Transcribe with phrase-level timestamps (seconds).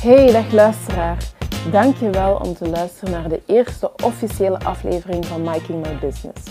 [0.00, 1.32] Hey, dag luisteraar.
[1.72, 6.46] Dankjewel om te luisteren naar de eerste officiële aflevering van Making My Business.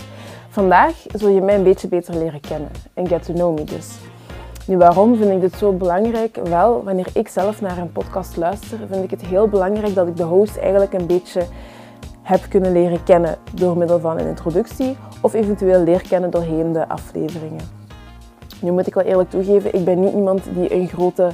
[0.48, 3.96] Vandaag zul je mij een beetje beter leren kennen en get to know me dus.
[4.66, 6.36] Nu, waarom vind ik dit zo belangrijk?
[6.44, 10.16] Wel, wanneer ik zelf naar een podcast luister, vind ik het heel belangrijk dat ik
[10.16, 11.42] de host eigenlijk een beetje
[12.22, 16.88] heb kunnen leren kennen door middel van een introductie of eventueel leer kennen doorheen de
[16.88, 17.78] afleveringen.
[18.60, 21.30] Nu moet ik wel eerlijk toegeven, ik ben niet iemand die een grote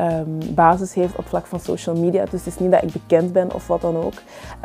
[0.00, 2.24] um, basis heeft op vlak van social media.
[2.24, 4.12] Dus het is niet dat ik bekend ben of wat dan ook.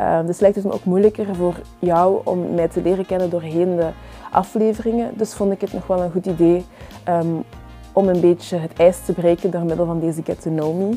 [0.00, 3.76] Um, dus lijkt het me ook moeilijker voor jou om mij te leren kennen doorheen
[3.76, 3.88] de
[4.30, 5.12] afleveringen.
[5.16, 6.64] Dus vond ik het nog wel een goed idee
[7.08, 7.44] um,
[7.92, 10.96] om een beetje het ijs te breken door middel van deze Get to Know Me.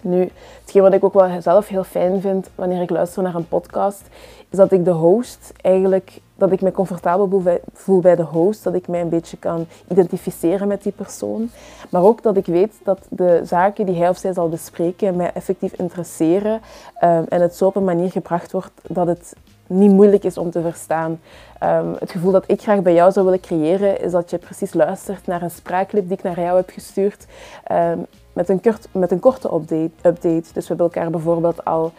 [0.00, 3.48] Nu, hetgeen wat ik ook wel zelf heel fijn vind wanneer ik luister naar een
[3.48, 4.02] podcast,
[4.50, 8.74] is dat ik de host eigenlijk, dat ik me comfortabel voel bij de host, dat
[8.74, 11.50] ik mij een beetje kan identificeren met die persoon.
[11.90, 15.32] Maar ook dat ik weet dat de zaken die hij of zij zal bespreken mij
[15.32, 16.60] effectief interesseren
[17.02, 19.34] um, en het zo op een manier gebracht wordt dat het
[19.66, 21.20] niet moeilijk is om te verstaan.
[21.62, 24.74] Um, het gevoel dat ik graag bij jou zou willen creëren, is dat je precies
[24.74, 27.26] luistert naar een spraakclip die ik naar jou heb gestuurd.
[27.72, 30.52] Um, met, een kort, met een korte update, update.
[30.52, 31.92] Dus we hebben elkaar bijvoorbeeld al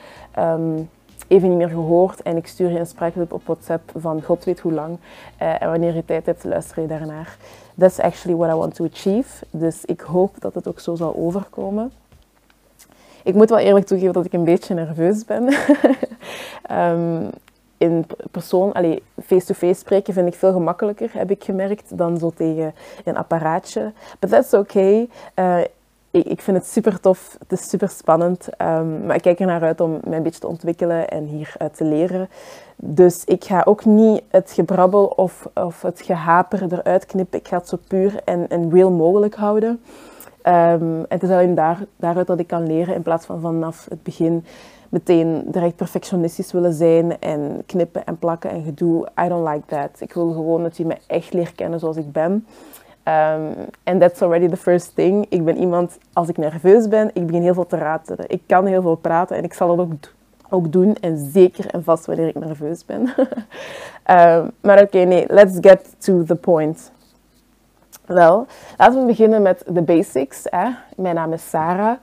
[1.27, 4.59] even niet meer gehoord en ik stuur je een spraakclip op WhatsApp van god weet
[4.59, 4.97] hoe lang.
[5.41, 7.37] Uh, en wanneer je tijd hebt, luister je daarnaar.
[7.77, 9.45] That's actually what I want to achieve.
[9.51, 11.91] Dus ik hoop dat het ook zo zal overkomen.
[13.23, 15.53] Ik moet wel eerlijk toegeven dat ik een beetje nerveus ben.
[16.71, 17.29] um,
[17.77, 18.73] in persoon,
[19.25, 23.93] face-to-face spreken vind ik veel gemakkelijker, heb ik gemerkt, dan zo tegen een apparaatje.
[24.19, 25.09] But that's okay.
[25.35, 25.59] Uh,
[26.11, 29.61] ik, vind het super tof, het is super spannend, um, maar ik kijk er naar
[29.61, 32.29] uit om mij een beetje te ontwikkelen en hieruit te leren.
[32.75, 37.39] Dus ik ga ook niet het gebrabbel of, of het gehaper eruit knippen.
[37.39, 39.81] Ik ga het zo puur en, en real mogelijk houden.
[40.43, 44.03] Um, het is alleen daar, daaruit dat ik kan leren in plaats van vanaf het
[44.03, 44.45] begin
[44.89, 49.07] meteen direct perfectionistisch willen zijn en knippen en plakken en gedoe.
[49.25, 49.89] I don't like that.
[49.99, 52.45] Ik wil gewoon dat je me echt leert kennen zoals ik ben.
[53.07, 55.25] En um, that's already the first thing.
[55.29, 58.29] Ik ben iemand, als ik nerveus ben, ik begin heel veel te ratelen.
[58.29, 59.93] Ik kan heel veel praten en ik zal het ook,
[60.49, 60.95] ook doen.
[60.95, 63.01] En zeker en vast wanneer ik nerveus ben.
[63.01, 66.91] um, maar oké, nee, let's get to the point.
[68.05, 68.45] Wel,
[68.77, 70.41] laten we beginnen met de basics.
[70.43, 70.69] Hè.
[70.95, 71.97] Mijn naam is Sarah,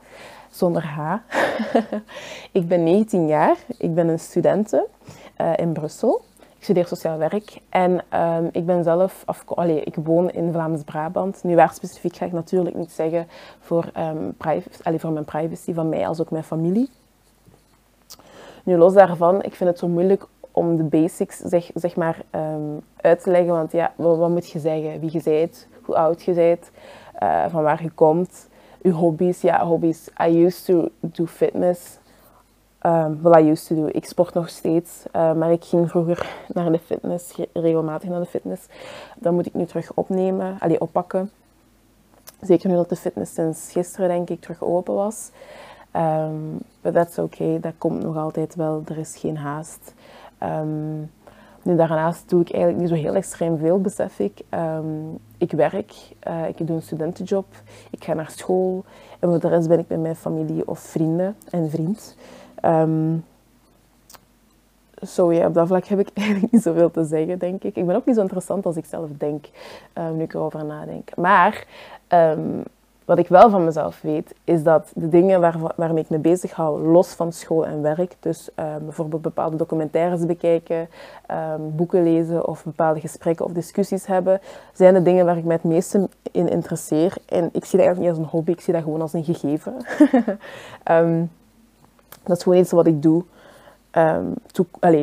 [0.50, 1.16] zonder H.
[2.60, 3.56] ik ben 19 jaar.
[3.78, 4.86] Ik ben een studente
[5.40, 6.22] uh, in Brussel.
[6.64, 11.42] Ik studeer sociaal werk en um, ik ben zelf, af, allee, ik woon in Vlaams-Brabant.
[11.42, 13.26] Nu, waar specifiek ga ik natuurlijk niet zeggen
[13.60, 16.90] voor, um, privacy, allee, voor mijn privacy van mij als ook mijn familie.
[18.62, 22.80] Nu, los daarvan, ik vind het zo moeilijk om de basics zeg, zeg maar, um,
[22.96, 23.52] uit te leggen.
[23.52, 25.00] Want ja, wat, moet je zeggen?
[25.00, 26.70] Wie je bent, hoe oud je bent,
[27.22, 28.48] uh, van waar je komt,
[28.82, 29.40] je hobby's.
[29.40, 30.08] Ja, hobby's.
[30.28, 31.98] I used to do fitness.
[32.86, 33.88] Um, well, I used to do.
[33.92, 38.26] Ik sport nog steeds, uh, maar ik ging vroeger naar de fitness, regelmatig naar de
[38.26, 38.66] fitness.
[39.18, 41.30] Dat moet ik nu terug opnemen, allee, oppakken.
[42.40, 45.30] Zeker nu dat de fitness sinds gisteren, denk ik, terug open was.
[45.96, 49.94] Um, but that's okay, dat komt nog altijd wel, er is geen haast.
[51.62, 54.40] Nu, daarnaast doe ik eigenlijk niet zo heel extreem veel, besef ik.
[55.38, 55.92] Ik werk,
[56.28, 57.46] uh, ik doe een studentenjob,
[57.90, 58.84] ik ga naar school.
[59.18, 62.16] En voor de rest ben ik met mijn familie of vrienden en vriend.
[65.06, 67.76] Zo ja, op dat vlak heb ik eigenlijk niet zoveel te zeggen, denk ik.
[67.76, 69.46] Ik ben ook niet zo interessant als ik zelf denk,
[69.94, 71.16] um, nu ik erover nadenk.
[71.16, 71.66] Maar
[72.08, 72.62] um,
[73.04, 76.52] wat ik wel van mezelf weet, is dat de dingen waar, waarmee ik me bezig
[76.52, 80.88] hou, los van school en werk, dus bijvoorbeeld bepaalde documentaires bekijken,
[81.76, 84.40] boeken lezen of bepaalde gesprekken of discussies hebben,
[84.72, 87.16] zijn de dingen waar ik me het meeste in interesseer.
[87.26, 89.24] En ik zie dat eigenlijk niet als een hobby, ik zie dat gewoon als een
[89.24, 89.74] gegeven.
[92.24, 93.24] Dat is gewoon iets wat ik doe.
[93.96, 94.34] Um,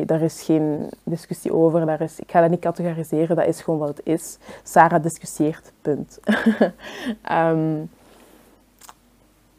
[0.06, 1.86] daar is geen discussie over.
[1.86, 4.38] Daar is, ik ga dat niet categoriseren, dat is gewoon wat het is.
[4.62, 6.20] Sarah discussieert, punt.
[7.30, 7.90] um,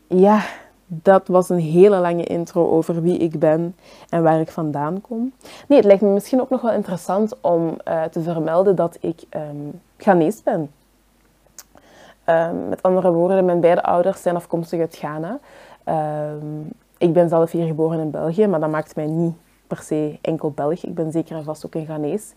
[0.25, 0.45] ja,
[0.85, 3.75] dat was een hele lange intro over wie ik ben
[4.09, 5.33] en waar ik vandaan kom.
[5.67, 9.23] Nee, het lijkt me misschien ook nog wel interessant om uh, te vermelden dat ik
[9.29, 10.71] um, Ghanese ben.
[12.69, 15.39] met andere woorden, mijn beide ouders zijn afkomstig uit Ghana.
[17.03, 19.35] Ik ben zelf hier geboren in België, maar dat maakt mij niet
[19.67, 20.83] per se enkel Belg.
[20.83, 22.33] Ik ben zeker en vast ook een Ghanese.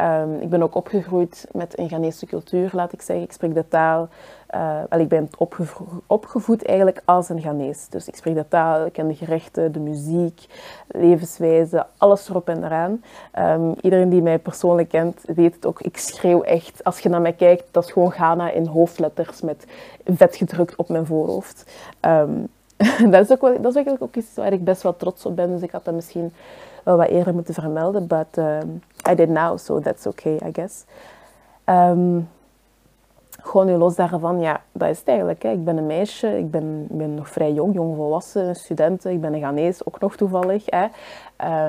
[0.00, 3.24] Um, ik ben ook opgegroeid met een Ghanese cultuur, laat ik zeggen.
[3.24, 4.08] Ik spreek de taal.
[4.54, 7.90] Uh, wel, ik ben opgevo opgevoed eigenlijk als een Ghanese.
[7.90, 10.46] Dus ik spreek de taal, ik ken de gerechten, de muziek,
[10.88, 13.02] levenswijze, alles erop en eraan.
[13.38, 15.80] Um, iedereen die mij persoonlijk kent, weet het ook.
[15.80, 16.84] Ik schreeuw echt.
[16.84, 19.66] Als je naar mij kijkt, dat is gewoon Ghana in hoofdletters met
[20.04, 21.70] vet gedrukt op mijn voorhoofd.
[22.00, 22.48] Um,
[23.10, 25.36] dat, is ook wel, dat is eigenlijk ook iets waar ik best wel trots op
[25.36, 25.50] ben.
[25.50, 26.32] Dus ik had dat misschien
[26.84, 28.06] wel wat eerder moeten vermelden.
[28.06, 30.84] But um, I did now, so that's okay, I guess.
[31.64, 32.28] Um,
[33.42, 35.42] gewoon nu los daarvan, ja, dat is het eigenlijk.
[35.42, 35.50] Hè.
[35.50, 39.04] Ik ben een meisje, ik ben, ben nog vrij jong, jong volwassen, student.
[39.04, 40.64] Ik ben een Ghanese, ook nog toevallig.
[40.66, 40.84] Hè.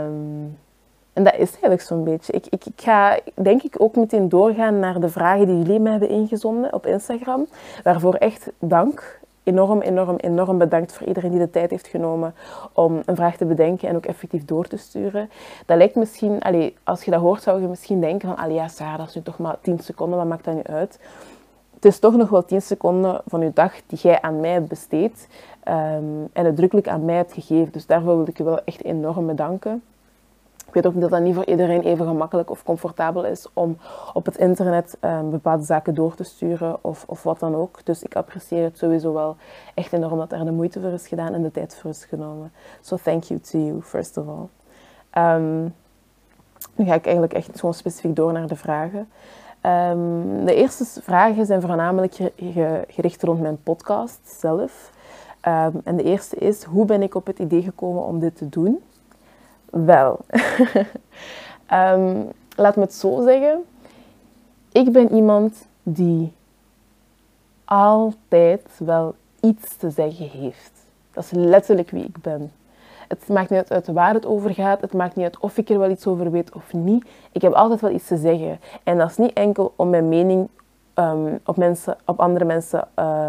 [0.03, 0.57] Um,
[1.13, 2.33] en dat is eigenlijk zo'n beetje.
[2.33, 5.89] Ik, ik, ik, ga denk ik ook meteen doorgaan naar de vragen die jullie me
[5.89, 7.47] hebben ingezonden op Instagram.
[7.83, 9.19] Waarvoor echt dank.
[9.49, 12.33] Enorm, enorm, enorm bedankt voor iedereen die de tijd heeft genomen
[12.73, 15.29] om een vraag te bedenken en ook effectief door te sturen.
[15.65, 16.41] Dat lijkt misschien,
[16.83, 19.21] als je dat hoort, zou je misschien denken van, allee, ja, Sarah, dat is nu
[19.21, 20.99] toch maar 10 seconden, wat maakt dat nu uit?
[21.73, 25.27] Het is toch nog wel 10 seconden van je dag die jij aan mij besteedt
[25.67, 27.71] um, en uitdrukkelijk aan mij hebt gegeven.
[27.71, 29.83] Dus daarvoor wil ik je wel echt enorm bedanken.
[30.69, 33.77] Ik weet ook dat dat niet voor iedereen even gemakkelijk of comfortabel is om
[34.13, 37.85] op het internet um, bepaalde zaken door te sturen of, of wat dan ook.
[37.85, 39.35] Dus ik apprecieer het sowieso wel
[39.73, 42.51] echt enorm dat er de moeite voor is gedaan en de tijd voor is genomen.
[42.81, 45.35] So thank you to you, first of all.
[45.35, 45.75] Um,
[46.75, 49.09] nu ga ik eigenlijk echt gewoon specifiek door naar de vragen.
[49.65, 52.17] Um, de eerste vragen zijn voornamelijk
[52.87, 54.91] gericht rond mijn podcast zelf.
[55.83, 58.81] en de eerste is, hoe ben ik op het idee gekomen om dit te doen?
[59.71, 60.19] Wel,
[61.73, 63.65] um, laat me het zo zeggen.
[64.71, 66.33] Ik ben iemand die
[67.65, 70.71] altijd wel iets te zeggen heeft.
[71.13, 72.51] Dat is letterlijk wie ik ben.
[73.07, 74.81] Het maakt niet uit waar het over gaat.
[74.81, 77.07] Het maakt niet uit of ik er wel iets over weet of niet.
[77.31, 78.59] Ik heb altijd wel iets te zeggen.
[78.83, 80.47] En dat is niet enkel om mijn mening
[80.95, 83.27] um, op, mensen, op andere mensen uh,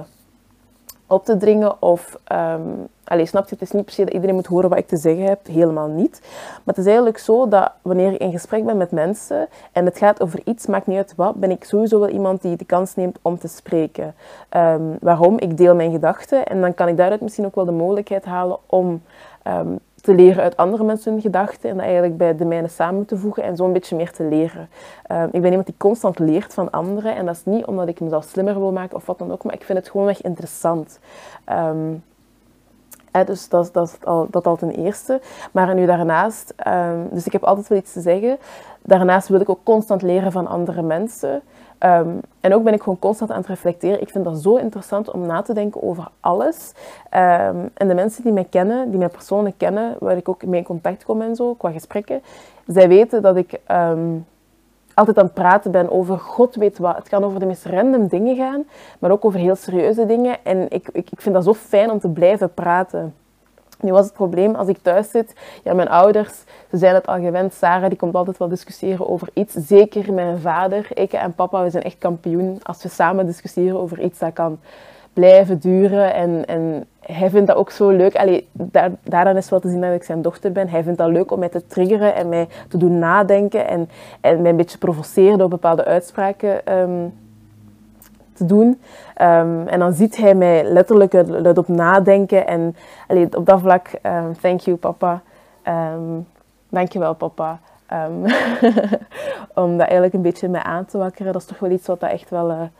[1.11, 4.47] op te dringen of um, Allee, snap je, het is niet se dat iedereen moet
[4.47, 5.47] horen wat ik te zeggen heb.
[5.47, 6.21] Helemaal niet.
[6.41, 9.99] Maar het is eigenlijk zo dat wanneer ik in gesprek ben met mensen en het
[9.99, 12.95] gaat over iets, maakt niet uit wat, ben ik sowieso wel iemand die de kans
[12.95, 14.15] neemt om te spreken.
[14.57, 15.39] Um, waarom?
[15.39, 18.59] Ik deel mijn gedachten en dan kan ik daaruit misschien ook wel de mogelijkheid halen
[18.67, 19.03] om
[19.47, 23.17] um, te leren uit andere mensen hun gedachten en eigenlijk bij de mijne samen te
[23.17, 24.69] voegen en zo een beetje meer te leren.
[25.13, 28.01] Um, ik ben iemand die constant leert van anderen en dat is niet omdat ik
[28.01, 30.99] mezelf slimmer wil maken of wat dan ook, maar ik vind het gewoon echt interessant.
[31.53, 32.03] Um,
[33.27, 35.21] dus dat, dat, al, dat al ten eerste.
[35.53, 38.39] Maar nu daarnaast, um, dus ik heb altijd wel iets te zeggen.
[38.83, 41.43] Daarnaast wil ik ook constant leren van andere mensen.
[41.85, 44.01] Um, en ook ben ik gewoon constant aan het reflecteren.
[44.01, 46.73] Ik vind dat zo interessant om na te denken over alles.
[47.15, 50.61] Um, en de mensen die mij kennen, die mij persoonlijk kennen, waar ik ook mee
[50.61, 52.23] in contact kom en zo, qua gesprekken,
[52.67, 53.61] zij weten dat ik
[54.95, 56.97] altijd aan het praten ben over god weet wat.
[56.97, 58.65] Het kan over de meest random dingen gaan,
[58.99, 60.37] maar ook over heel serieuze dingen.
[60.43, 63.15] En ik, ik, ik vind dat zo fijn om te blijven praten.
[63.83, 65.35] Nu was het probleem als ik thuis zit,
[65.65, 66.33] ja, mijn ouders,
[66.71, 67.55] ze zijn het al gewend.
[67.55, 69.55] Sarah die komt altijd wel discussiëren over iets.
[69.55, 72.59] Zeker mijn vader, ik en papa, we zijn echt kampioen.
[72.63, 74.59] Als we samen discussiëren over iets, dat kan
[75.13, 76.15] blijven duren.
[76.15, 78.17] En, en hij vindt dat ook zo leuk.
[78.17, 80.69] Allee, daar, daaraan is wel te zien dat ik zijn dochter ben.
[80.69, 83.69] Hij vindt dat leuk om mij te triggeren en mij te doen nadenken.
[83.69, 83.89] En,
[84.21, 87.13] en mij een beetje provoceren door bepaalde uitspraken um,
[88.41, 88.81] te doen.
[89.23, 92.47] Um, en dan ziet hij mij letterlijk het op nadenken.
[92.47, 92.75] En
[93.37, 95.23] op dat vlak, um, thank you papa.
[95.69, 96.27] Um,
[96.69, 97.59] dankjewel papa.
[99.55, 101.33] om dat eigenlijk een beetje mij aan te wakkeren.
[101.33, 102.71] Dat is toch wel iets wat dat echt wel...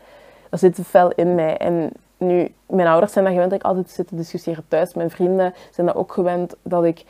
[0.49, 1.57] Dat zit fel in mij.
[1.57, 4.93] En nu, mijn ouders zijn dat gewend dat ik altijd zit te discussiëren thuis.
[4.93, 7.05] Mijn vrienden zijn dat ook gewend dat ik,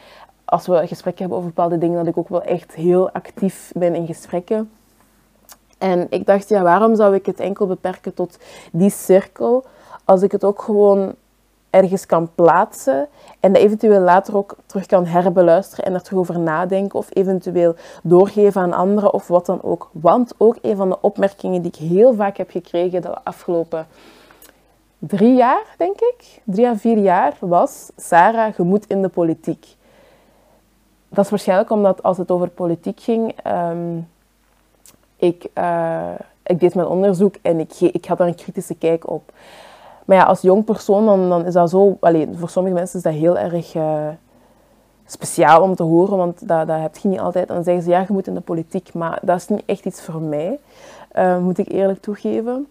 [0.46, 3.96] als we gesprekken hebben over bepaalde dingen, dat ik ook wel echt heel actief ben
[3.96, 4.70] in gesprekken.
[5.82, 8.38] En ik dacht, ja, waarom zou ik het enkel beperken tot
[8.72, 9.66] die cirkel,
[10.06, 11.16] als ik het ook gewoon
[11.70, 13.08] ergens kan plaatsen
[13.40, 17.76] en dat eventueel later ook terug kan herbeluisteren en er terug over nadenken of eventueel
[18.04, 19.90] doorgeven aan anderen of wat dan ook.
[19.92, 23.88] Want ook een van de opmerkingen die ik heel vaak heb gekregen de afgelopen
[24.98, 29.66] drie jaar, denk ik, drie à vier jaar, was Sarah, je moet in de politiek.
[31.10, 34.08] Dat is waarschijnlijk omdat als het over politiek ging, um,
[35.22, 36.10] ik, uh,
[36.44, 39.32] ik deed mijn onderzoek en ik, ik had daar een kritische kijk op.
[40.06, 41.98] Maar ja, als jong persoon, dan, dan is dat zo...
[42.00, 44.08] Alleen, voor sommige mensen is dat heel erg uh,
[45.06, 47.48] speciaal om te horen, want dat, dat heb je niet altijd.
[47.48, 48.94] Dan zeggen ze, ja, je moet in de politiek.
[48.94, 50.60] Maar dat is niet echt iets voor mij,
[51.16, 52.68] uh, moet ik eerlijk toegeven.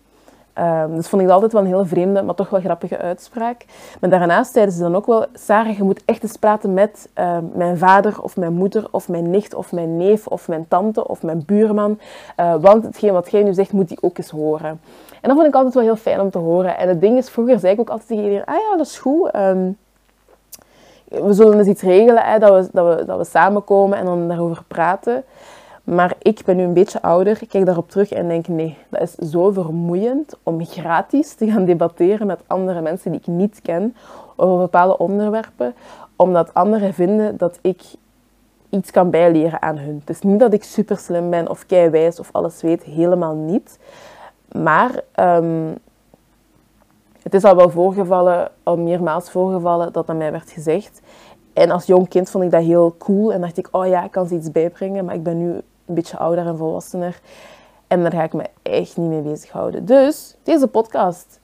[0.58, 3.64] Um, dus vond ik dat altijd wel een hele vreemde, maar toch wel grappige uitspraak.
[4.00, 7.50] Maar daarnaast zeiden ze dan ook wel, Sarah, je moet echt eens praten met um,
[7.54, 11.22] mijn vader of mijn moeder of mijn nicht of mijn neef of mijn tante of
[11.22, 11.98] mijn buurman.
[12.40, 14.80] Uh, want hetgeen wat jij nu zegt, moet die ook eens horen.
[15.20, 16.78] En dat vond ik altijd wel heel fijn om te horen.
[16.78, 18.98] En het ding is, vroeger zei ik ook altijd tegen iedereen, ah ja, dat is
[18.98, 19.34] goed.
[19.36, 19.76] Um,
[21.08, 24.28] we zullen eens iets regelen, hè, dat, we, dat, we, dat we samenkomen en dan
[24.28, 25.24] daarover praten.
[25.94, 29.00] Maar ik ben nu een beetje ouder, ik kijk daarop terug en denk nee, dat
[29.00, 33.96] is zo vermoeiend om gratis te gaan debatteren met andere mensen die ik niet ken
[34.36, 35.74] over bepaalde onderwerpen,
[36.16, 37.82] omdat anderen vinden dat ik
[38.68, 39.96] iets kan bijleren aan hun.
[40.00, 43.34] Het is niet dat ik super slim ben of kei wijs of alles weet, helemaal
[43.34, 43.78] niet.
[44.52, 45.68] Maar ehm,
[47.22, 51.00] het is al wel voorgevallen, al meermaals voorgevallen, dat aan mij werd gezegd.
[51.52, 54.10] En als jong kind vond ik dat heel cool en dacht ik, oh ja, ik
[54.10, 57.20] kan ze iets bijbrengen, maar ik ben nu een beetje ouder en volwassener.
[57.86, 59.84] En daar ga ik me echt niet mee bezighouden.
[59.84, 61.40] Dus, deze podcast.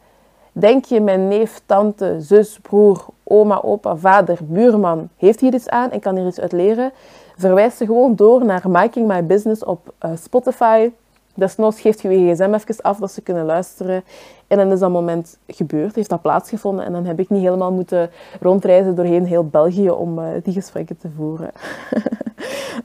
[0.53, 5.91] Denk je, mijn neef, tante, zus, broer, oma, opa, vader, buurman heeft hier iets aan
[5.91, 6.93] en kan hier iets uit leren?
[7.37, 10.91] Verwijs ze gewoon door naar Making My Business op uh, Spotify.
[11.37, 14.05] Desnoods geeft je je gsm even af dat ze kunnen luisteren.
[14.47, 16.85] En dan is dat moment gebeurd, heeft dat plaatsgevonden.
[16.85, 20.99] En dan heb ik niet helemaal moeten rondreizen doorheen heel België om uh, die gesprekken
[20.99, 21.51] te voeren.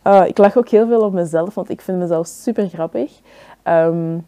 [0.08, 3.20] uh, ik lach ook heel veel op mezelf, want ik vind mezelf super grappig.
[3.68, 4.26] Um,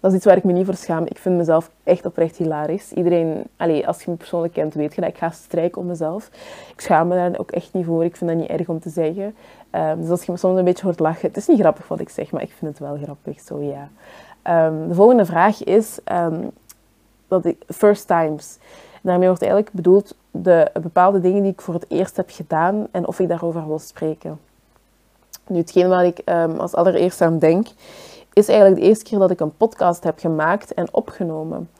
[0.00, 1.04] dat is iets waar ik me niet voor schaam.
[1.06, 2.92] Ik vind mezelf echt oprecht hilarisch.
[2.92, 6.30] Iedereen, allez, als je me persoonlijk kent, weet je dat ik ga strijken om mezelf.
[6.72, 8.04] Ik schaam me daar ook echt niet voor.
[8.04, 9.34] Ik vind dat niet erg om te zeggen.
[9.72, 12.00] Um, dus als je me soms een beetje hoort lachen, het is niet grappig wat
[12.00, 13.40] ik zeg, maar ik vind het wel grappig.
[13.40, 13.88] Zo ja.
[14.66, 16.50] Um, de volgende vraag is um,
[17.28, 18.58] dat ik, first times.
[19.02, 23.06] Daarmee wordt eigenlijk bedoeld de bepaalde dingen die ik voor het eerst heb gedaan en
[23.06, 24.40] of ik daarover wil spreken.
[25.46, 26.22] Nu, hetgeen waar ik
[26.58, 27.66] als allereerst aan denk,
[28.32, 31.70] is eigenlijk de eerste keer dat ik een podcast heb gemaakt en opgenomen.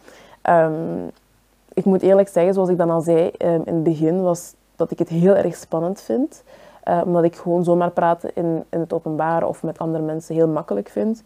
[1.72, 4.98] Ik moet eerlijk zeggen, zoals ik dan al zei in het begin, was dat ik
[4.98, 6.42] het heel erg spannend vind.
[6.88, 10.48] Uh, omdat ik gewoon zomaar praten in, in het openbaar of met andere mensen heel
[10.48, 11.22] makkelijk vind.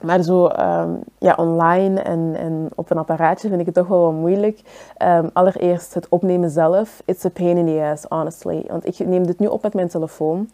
[0.00, 4.02] Maar zo um, ja, online en, en op een apparaatje vind ik het toch wel
[4.02, 4.60] wat moeilijk.
[5.02, 7.02] Um, allereerst het opnemen zelf.
[7.04, 8.64] It's a pain in the ass, honestly.
[8.68, 10.50] Want ik neem dit nu op met mijn telefoon.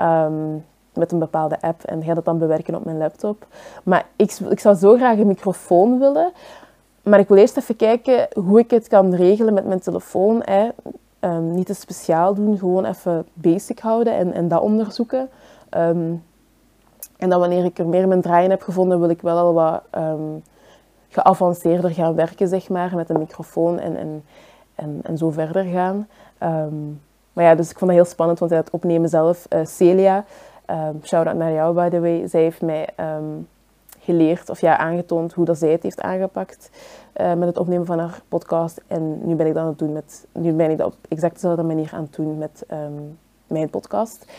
[0.00, 0.64] Um,
[0.94, 3.46] met een bepaalde app en ga dat dan bewerken op mijn laptop.
[3.82, 6.32] Maar ik, ik zou zo graag een microfoon willen.
[7.02, 10.42] Maar ik wil eerst even kijken hoe ik het kan regelen met mijn telefoon.
[10.44, 10.68] Hè.
[11.20, 15.28] Um, niet te speciaal doen, gewoon even basic houden en, en dat onderzoeken.
[15.76, 16.22] Um,
[17.16, 19.82] en dan wanneer ik er meer mijn draaien heb gevonden, wil ik wel al wat
[19.96, 20.42] um,
[21.08, 24.24] geavanceerder gaan werken, zeg maar, met een microfoon en, en,
[24.74, 26.08] en, en zo verder gaan.
[27.32, 30.24] maar ja, dus ik vond dat heel spannend, want het opnemen zelf, uh, Celia,
[31.02, 32.26] Shout-out naar jou, by the way.
[32.26, 33.24] Zij heeft mij ehm,
[33.98, 36.70] geleerd, of ja, aangetoond hoe dat zij het heeft aangepakt
[37.20, 38.80] uh, met het opnemen van haar podcast.
[38.86, 41.34] En nu ben ik dat aan het doen met, nu ben ik dat op exact
[41.34, 44.32] dezelfde manier aan het doen met um, mijn podcast.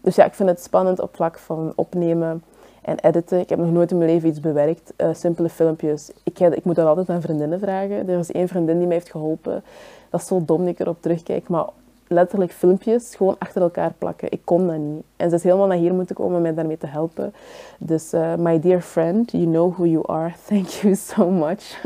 [0.00, 2.42] dus ja, ik vind het spannend op vlak van opnemen
[2.82, 3.40] en editen.
[3.40, 4.92] Ik heb nog nooit in mijn leven iets bewerkt.
[4.96, 6.10] Uh, simpele filmpjes.
[6.22, 8.08] Ik, ik moet dat altijd aan vriendinnen vragen.
[8.08, 9.64] Er is één vriendin die mij heeft geholpen.
[10.10, 11.48] Dat is zo dom dat ik erop terugkijk.
[11.48, 11.66] Maar
[12.14, 14.30] letterlijk filmpjes gewoon achter elkaar plakken.
[14.30, 15.02] Ik kon dat niet.
[15.16, 17.34] En ze is helemaal naar hier moeten komen om mij daarmee te helpen.
[17.78, 20.32] Dus uh, my dear friend, you know who you are.
[20.48, 21.82] Thank you so much.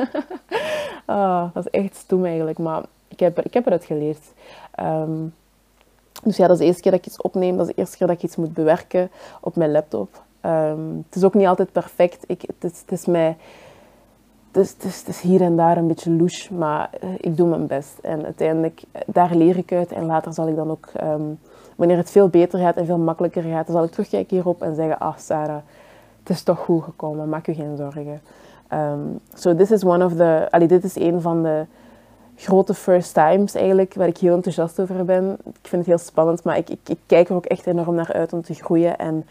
[1.04, 4.32] ah, dat is echt stom eigenlijk, maar ik heb, ik heb eruit geleerd.
[4.80, 5.34] Um,
[6.22, 7.56] dus ja, dat is de eerste keer dat ik iets opneem.
[7.56, 10.22] Dat is de eerste keer dat ik iets moet bewerken op mijn laptop.
[10.42, 12.24] Um, het is ook niet altijd perfect.
[12.26, 13.36] Ik, het, is, het is mij
[14.50, 17.98] dus het is, hier en daar een beetje louche, maar uh, ik doe mijn best.
[18.02, 19.92] En uiteindelijk, eh, daar leer ik uit.
[19.92, 21.38] En later zal ik dan ook, um,
[21.76, 24.74] wanneer het veel beter gaat en veel makkelijker gaat, dan zal ik terugkijken hierop en
[24.74, 25.62] zeggen, ah Sarah,
[26.20, 28.20] het is toch goed gekomen, maak je geen zorgen.
[28.72, 31.64] Um, so this is one of the, allee, dit is een van de
[32.36, 35.36] grote first times eigenlijk, waar ik heel enthousiast over ben.
[35.44, 38.12] Ik vind het heel spannend, maar ik, ik, ik kijk er ook echt enorm naar
[38.12, 38.98] uit om te groeien.
[38.98, 39.26] En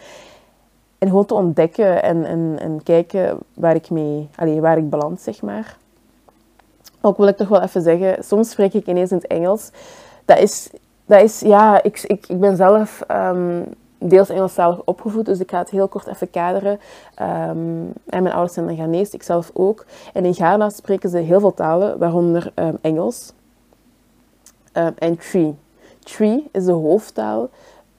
[0.98, 5.22] en gewoon te ontdekken en, en, en kijken waar ik mee, allez, waar ik beland,
[5.22, 5.78] zeg maar.
[7.02, 9.72] Ook wil ik toch wel even zeggen, soms spreek ik ineens in het Engels.
[10.26, 10.70] Dat is,
[11.06, 13.66] dat is ja, ik, ik, ik ben zelf um,
[13.98, 16.80] deels Engelstalig opgevoed, dus ik ga het heel kort even kaderen.
[17.22, 19.86] Um, en mijn ouders zijn Ghanese, ik zelf ook.
[20.14, 23.34] En in Ghana spreken ze heel veel talen, waaronder um, Engels
[24.98, 25.56] en Tree.
[26.00, 27.50] Tree is de hoofdtaal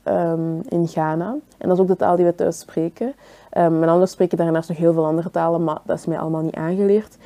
[0.08, 1.36] um, in Ghana.
[1.58, 3.06] En dat is ook de taal die we thuis spreken.
[3.06, 6.42] Um, mijn ouders spreken daarnaast nog heel veel andere talen, maar dat is mij allemaal
[6.42, 7.16] niet aangeleerd.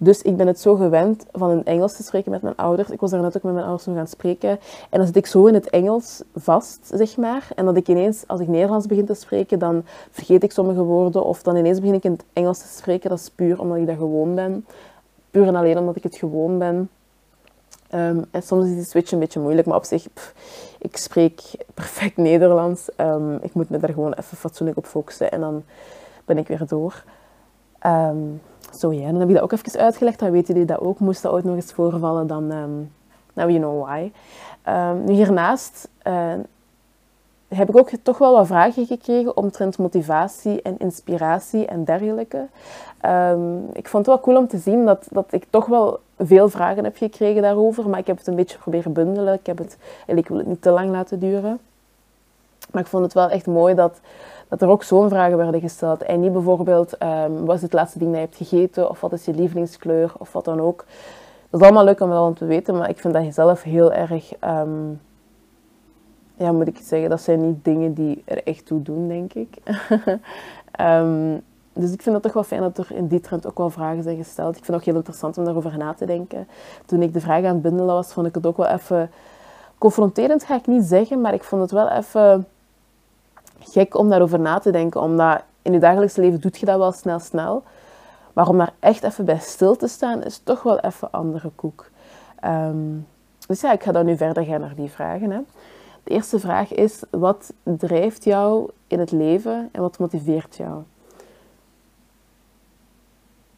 [0.00, 2.90] Dus ik ben het zo gewend van in Engels te spreken met mijn ouders.
[2.90, 4.50] Ik was daar net ook met mijn ouders om gaan spreken.
[4.90, 7.48] En dan zit ik zo in het Engels vast, zeg maar.
[7.54, 11.24] En dat ik ineens, als ik Nederlands begin te spreken, dan vergeet ik sommige woorden.
[11.24, 13.10] Of dan ineens begin ik in het Engels te spreken.
[13.10, 14.66] Dat is puur omdat ik dat gewoon ben.
[15.30, 16.90] Puur en alleen omdat ik het gewoon ben.
[17.94, 20.06] Um, en soms is die switch een beetje moeilijk, maar op zich,
[20.78, 21.42] ik spreek
[21.74, 22.88] perfect Nederlands.
[22.96, 25.64] Um, ik moet me daar gewoon even fatsoenlijk op focussen en dan
[26.24, 27.04] ben ik weer door.
[27.86, 28.40] Um,
[28.78, 30.98] zo ja, dan heb ik dat ook even uitgelegd, dan weten jullie dat ook.
[30.98, 32.92] Moest dat ooit nog eens voorvallen, dan um,
[33.32, 34.12] now you know why.
[35.04, 36.32] nu hiernaast uh,
[37.48, 42.48] heb ik ook toch wel wat vragen gekregen omtrent motivatie en inspiratie en dergelijke.
[43.72, 46.84] ik vond het wel cool om te zien dat, dat ik toch wel veel vragen
[46.84, 49.34] heb gekregen daarover, maar ik heb het een beetje proberen bundelen.
[49.34, 51.58] Ik, heb het, en ik wil het niet te lang laten duren.
[52.70, 54.00] Maar ik vond het wel echt mooi dat,
[54.48, 56.02] dat er ook zo'n vragen werden gesteld.
[56.02, 58.90] En niet bijvoorbeeld, um, wat is het laatste ding dat je hebt gegeten?
[58.90, 60.12] Of wat is je lievelingskleur?
[60.18, 60.84] Of wat dan ook.
[61.50, 63.92] Dat is allemaal leuk om wel te weten, maar ik vind dat je zelf heel
[63.92, 64.32] erg...
[64.44, 65.00] Um,
[66.36, 69.56] ja, moet ik zeggen, dat zijn niet dingen die er echt toe doen, denk ik.
[70.80, 71.42] um,
[71.80, 74.02] dus ik vind het toch wel fijn dat er in die trend ook wel vragen
[74.02, 74.56] zijn gesteld.
[74.56, 76.48] Ik vind het ook heel interessant om daarover na te denken.
[76.86, 79.10] Toen ik de vraag aan het bundelen was, vond ik het ook wel even...
[79.78, 82.46] Confronterend ga ik niet zeggen, maar ik vond het wel even
[83.58, 85.00] gek om daarover na te denken.
[85.00, 87.62] Omdat in je dagelijks leven doet je dat wel snel, snel.
[88.32, 91.90] Maar om daar echt even bij stil te staan, is toch wel even andere koek.
[92.44, 93.06] Um,
[93.46, 95.30] dus ja, ik ga dan nu verder gaan naar die vragen.
[95.30, 95.40] Hè.
[96.04, 100.82] De eerste vraag is, wat drijft jou in het leven en wat motiveert jou?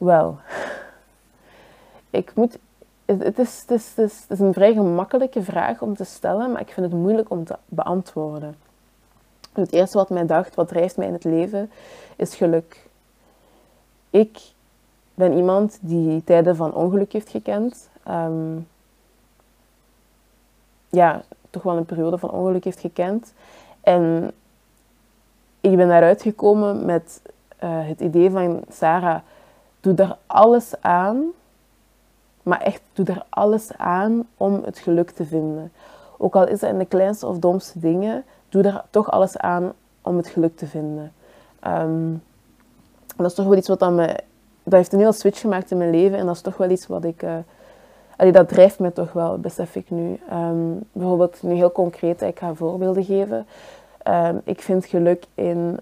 [0.00, 0.38] Wel,
[2.10, 2.58] ik moet.
[3.04, 3.64] Het is,
[4.28, 8.54] een vrij gemakkelijke vraag om te stellen, maar ik vind het moeilijk om te beantwoorden.
[9.52, 11.70] Het eerste wat mij dacht, wat drijft mij in het leven,
[12.16, 12.88] is geluk.
[14.10, 14.38] Ik
[15.14, 17.88] ben iemand die tijden van ongeluk heeft gekend.
[18.02, 18.58] Ehm,
[20.88, 23.32] ja, toch wel een periode van ongeluk heeft gekend.
[23.80, 24.32] En
[25.60, 27.22] ik ben daaruit gekomen met
[27.64, 29.20] uh, het idee van Sarah
[29.80, 31.24] Doe er alles aan,
[32.42, 35.72] maar echt doe er alles aan om het geluk te vinden.
[36.18, 39.72] Ook al is het in de kleinste of domste dingen, doe er toch alles aan
[40.02, 41.12] om het geluk te vinden.
[41.66, 42.22] Um,
[43.16, 44.06] dat is toch wel iets wat dan me,
[44.62, 46.86] dat heeft een heel switch gemaakt in mijn leven en dat is toch wel iets
[46.86, 50.20] wat ik, uh, dat drijft me toch wel, besef ik nu.
[50.32, 53.46] Um, bijvoorbeeld nu heel concreet, ik ga voorbeelden geven.
[54.08, 55.80] Um, ik vind geluk in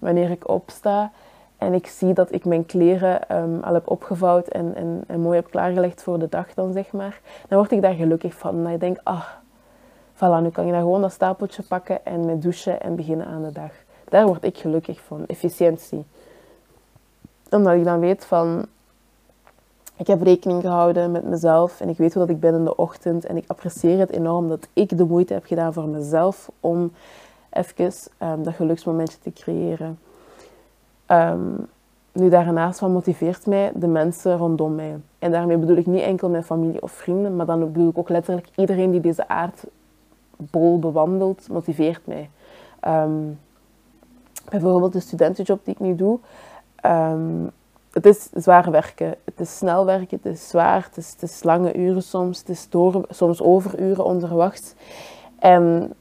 [0.00, 1.10] wanneer ik opsta
[1.62, 5.36] en ik zie dat ik mijn kleren um, al heb opgevouwd en, en, en, mooi
[5.36, 7.20] heb klaargelegd voor de dag dan, zeg maar.
[7.48, 8.62] Dan word ik daar gelukkig van.
[8.62, 9.24] Dan denk ik, ah,
[10.14, 13.42] voilà, nu kan je daar gewoon dat stapeltje pakken en met douchen en beginnen aan
[13.42, 13.70] de dag.
[14.08, 15.26] Daar word ik gelukkig van.
[15.26, 16.04] Efficiëntie.
[17.50, 18.66] Omdat ik dan weet van,
[19.96, 22.76] ik heb rekening gehouden met mezelf en ik weet hoe dat ik ben in de
[22.76, 23.24] ochtend.
[23.26, 26.92] En ik apprecieer het enorm dat ik de moeite heb gedaan voor mezelf om
[27.50, 29.98] even um, dat geluksmomentje te creëren.
[31.12, 31.66] Um,
[32.12, 33.72] nu daarnaast, wat motiveert mij?
[33.74, 34.96] De mensen rondom mij.
[35.18, 38.08] En daarmee bedoel ik niet enkel mijn familie of vrienden, maar dan bedoel ik ook
[38.08, 42.30] letterlijk iedereen die deze aardbol bewandelt, motiveert mij.
[42.86, 43.38] Um,
[44.50, 46.18] bijvoorbeeld de studentenjob die ik nu doe.
[46.86, 47.50] Um,
[47.92, 49.14] het is zwaar werken.
[49.24, 52.68] Het is snel werken, het is zwaar, het is, het lange uren soms, het is
[52.68, 54.74] door, soms overuren onderwacht.
[55.38, 55.92] En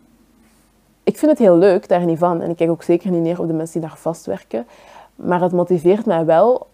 [1.03, 2.41] ik vind het heel leuk, daar niet van.
[2.41, 4.65] En ik kijk ook zeker niet neer op de mensen die daar vastwerken.
[5.23, 6.67] Maar het motiveert mij wel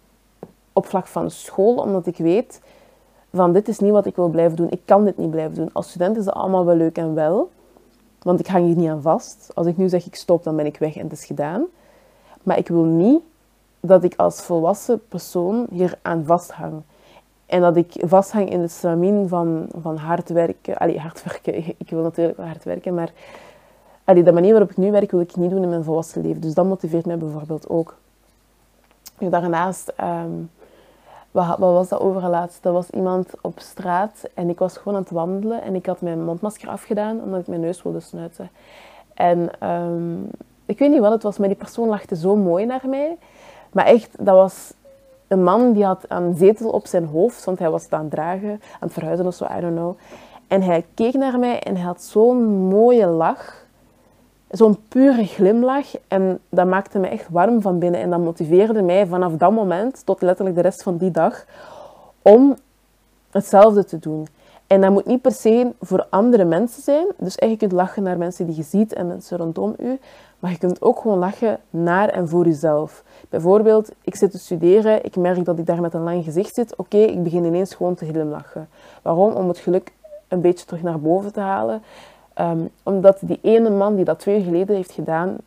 [0.73, 2.62] op vlak van school, omdat ik weet
[3.33, 4.69] van dit is niet wat ik wil blijven doen.
[4.69, 5.69] Ik kan dit niet blijven doen.
[5.73, 7.49] Als student is dat allemaal wel leuk en wel,
[8.21, 9.51] want ik hang hier niet aan vast.
[9.53, 11.65] Als ik nu zeg ik stop, dan ben ik weg en het is gedaan.
[12.43, 13.21] Maar ik wil niet
[13.79, 16.81] dat ik als volwassen persoon hier aan vasthang.
[17.45, 20.77] En dat ik vasthang in het stramien van, van hard werken.
[20.77, 21.55] Allee, hard werken.
[21.77, 23.12] Ik wil natuurlijk wel hard werken, maar
[24.03, 26.41] allee, de manier waarop ik nu werk wil ik niet doen in mijn volwassen leven.
[26.41, 27.95] Dus dat motiveert mij bijvoorbeeld ook.
[29.19, 30.49] Daarnaast, um,
[31.32, 32.63] wat, wat, was dat overlaatst?
[32.63, 36.01] Dat was iemand op straat en ik was gewoon aan het wandelen en ik had
[36.01, 38.49] mijn mondmasker afgedaan omdat ik mijn neus wilde snuiten.
[39.13, 40.30] En um,
[40.65, 43.17] ik weet niet wat het was, maar die persoon lachte zo mooi naar mij.
[43.71, 44.73] Maar echt, dat was
[45.27, 48.12] een man die had een zetel op zijn hoofd, want hij was het aan het
[48.12, 49.97] dragen, aan het verhuizen of zo, I don't know.
[50.47, 53.65] En hij keek naar mij en hij had zo'n mooie lach
[54.49, 55.88] zo'n pure glimlach.
[56.07, 58.01] En dat maakte me echt warm van binnen.
[58.01, 61.45] En dat motiveerde mij vanaf dat moment tot letterlijk de rest van die dag
[62.21, 62.55] om
[63.31, 64.27] hetzelfde te doen.
[64.67, 67.07] En dat moet niet per se voor andere mensen zijn.
[67.17, 69.99] Dus je kunt lachen naar mensen die je ziet en mensen rondom u.
[70.39, 73.03] Maar je kunt ook gewoon lachen naar en voor jezelf.
[73.29, 76.75] Bijvoorbeeld, ik zit te studeren, ik merk dat ik daar met een lang gezicht zit.
[76.75, 78.69] Oké, ik begin ineens gewoon te glimlachen.
[79.01, 79.33] Waarom?
[79.33, 79.91] Om het geluk
[80.27, 81.81] een beetje terug naar boven te halen.
[82.39, 85.38] Um, omdat die ene man die dat twee jaar geleden heeft gedaan,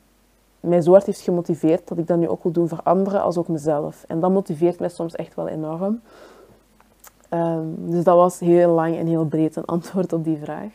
[0.61, 3.37] mij zo hard heeft gemotiveerd dat ik dat nu ook wil doen voor anderen als
[3.37, 4.05] ook mezelf.
[4.09, 6.01] En dat motiveert mij soms echt wel enorm.
[7.31, 10.71] Um, dus dat was heel lang en heel breed een antwoord op die vraag.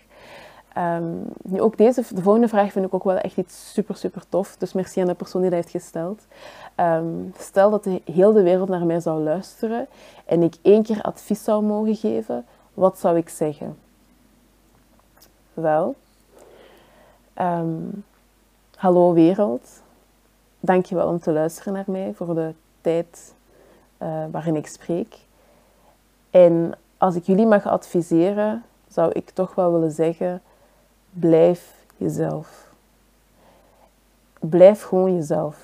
[0.77, 4.23] Um, nu ook deze, de volgende vraag vind ik ook wel echt iets super, super
[4.29, 4.55] tof.
[4.57, 6.21] Dus merci aan de persoon die dat heeft gesteld.
[7.37, 9.87] stel dat de, heel de wereld naar mij zou luisteren
[10.25, 13.77] en ik één keer advies zou mogen geven, wat zou ik zeggen?
[15.53, 15.95] Wel,
[17.41, 18.03] Um,
[18.75, 19.81] hallo wereld.
[20.59, 23.33] Dank je wel om te luisteren naar mij voor de tijd
[24.01, 25.17] uh, waarin ik spreek.
[26.29, 30.41] En als ik jullie mag adviseren, zou ik toch wel willen zeggen:
[31.09, 32.67] blijf jezelf.
[34.39, 35.57] Blijf gewoon jezelf.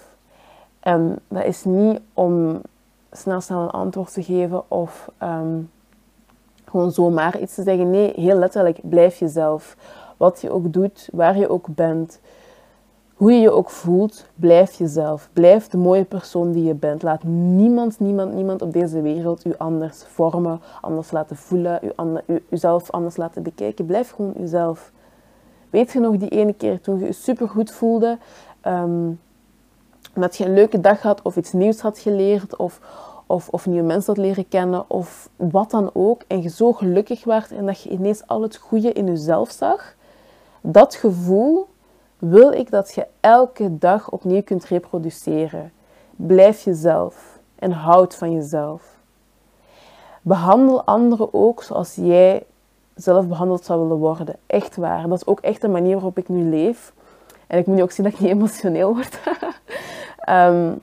[0.80, 2.62] En dat is niet om
[3.12, 5.60] snel snel een antwoord te geven of ehm,
[6.66, 7.90] gewoon zomaar iets te zeggen.
[7.90, 9.76] Nee, heel letterlijk, blijf jezelf.
[10.22, 12.20] Wat je ook doet, waar je ook bent,
[13.14, 15.30] hoe je je ook voelt, blijf jezelf.
[15.34, 17.04] Blijf de mooie persoon die je bent.
[17.04, 22.44] Laat niemand, niemand, niemand op deze wereld u anders vormen, anders laten voelen, u, u
[22.50, 23.86] uzelf anders laten bekijken.
[23.86, 24.92] Blijf gewoon jezelf.
[25.70, 28.18] Weet je nog die ene keer toen je je supergoed voelde,
[28.68, 29.20] um,
[30.16, 32.80] omdat je een leuke dag had of iets nieuws had geleerd of,
[33.26, 36.22] of, of nieuwe mensen had leren kennen of wat dan ook.
[36.28, 40.00] En je zo gelukkig werd en dat je ineens al het goede in jezelf zag.
[40.62, 41.67] Dat gevoel
[42.17, 45.71] wil ik dat je elke dag opnieuw kunt reproduceren.
[46.15, 49.00] Blijf jezelf en houd van jezelf.
[50.21, 52.45] Behandel anderen ook zoals jij
[52.95, 54.36] zelf behandeld zou willen worden.
[54.47, 55.08] Echt waar.
[55.08, 56.93] Dat is ook echt de manier waarop ik nu leef.
[57.47, 59.19] En ik moet nu ook zien dat ik niet emotioneel word.
[60.30, 60.82] um,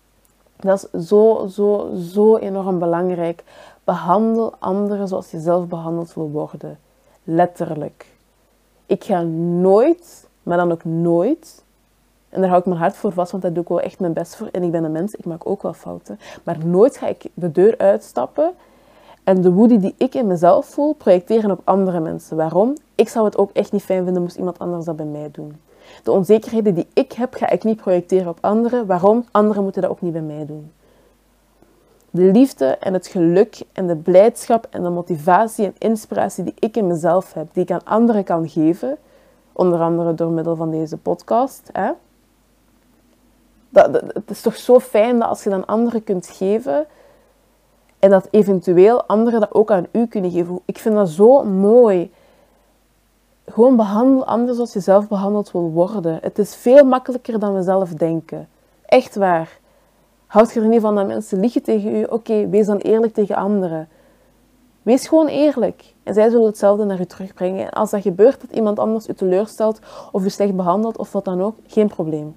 [0.56, 3.44] dat is zo, zo, zo enorm belangrijk.
[3.84, 6.78] Behandel anderen zoals je zelf behandeld wil worden.
[7.24, 8.09] Letterlijk.
[8.90, 11.64] Ik ga nooit, maar dan ook nooit,
[12.28, 14.12] en daar hou ik mijn hart voor vast, want daar doe ik wel echt mijn
[14.12, 14.48] best voor.
[14.52, 16.18] En ik ben een mens, ik maak ook wel fouten.
[16.44, 18.52] Maar nooit ga ik de deur uitstappen
[19.24, 22.36] en de woede die ik in mezelf voel, projecteren op andere mensen.
[22.36, 22.74] Waarom?
[22.94, 25.60] Ik zou het ook echt niet fijn vinden moest iemand anders dat bij mij doen.
[26.02, 28.86] De onzekerheden die ik heb, ga ik niet projecteren op anderen.
[28.86, 29.24] Waarom?
[29.30, 30.70] Anderen moeten dat ook niet bij mij doen.
[32.10, 36.76] De liefde en het geluk en de blijdschap en de motivatie en inspiratie die ik
[36.76, 38.96] in mezelf heb, die ik aan anderen kan geven,
[39.52, 41.68] onder andere door middel van deze podcast.
[41.72, 41.90] Hè?
[43.68, 46.86] Dat, dat, het is toch zo fijn dat als je dan anderen kunt geven
[47.98, 50.60] en dat eventueel anderen dat ook aan u kunnen geven.
[50.64, 52.12] Ik vind dat zo mooi
[53.46, 56.18] gewoon behandel anders zoals je zelf behandeld wil worden.
[56.22, 58.48] Het is veel makkelijker dan we zelf denken.
[58.86, 59.59] Echt waar.
[60.30, 62.04] Houd je er niet van dat mensen liegen tegen u?
[62.04, 63.88] Oké, wees dan eerlijk tegen anderen.
[64.82, 65.94] Wees gewoon eerlijk.
[66.02, 67.64] En zij zullen hetzelfde naar u terugbrengen.
[67.64, 69.80] En als dat gebeurt dat iemand anders u teleurstelt
[70.12, 72.34] of u slecht behandelt of wat dan ook, geen probleem.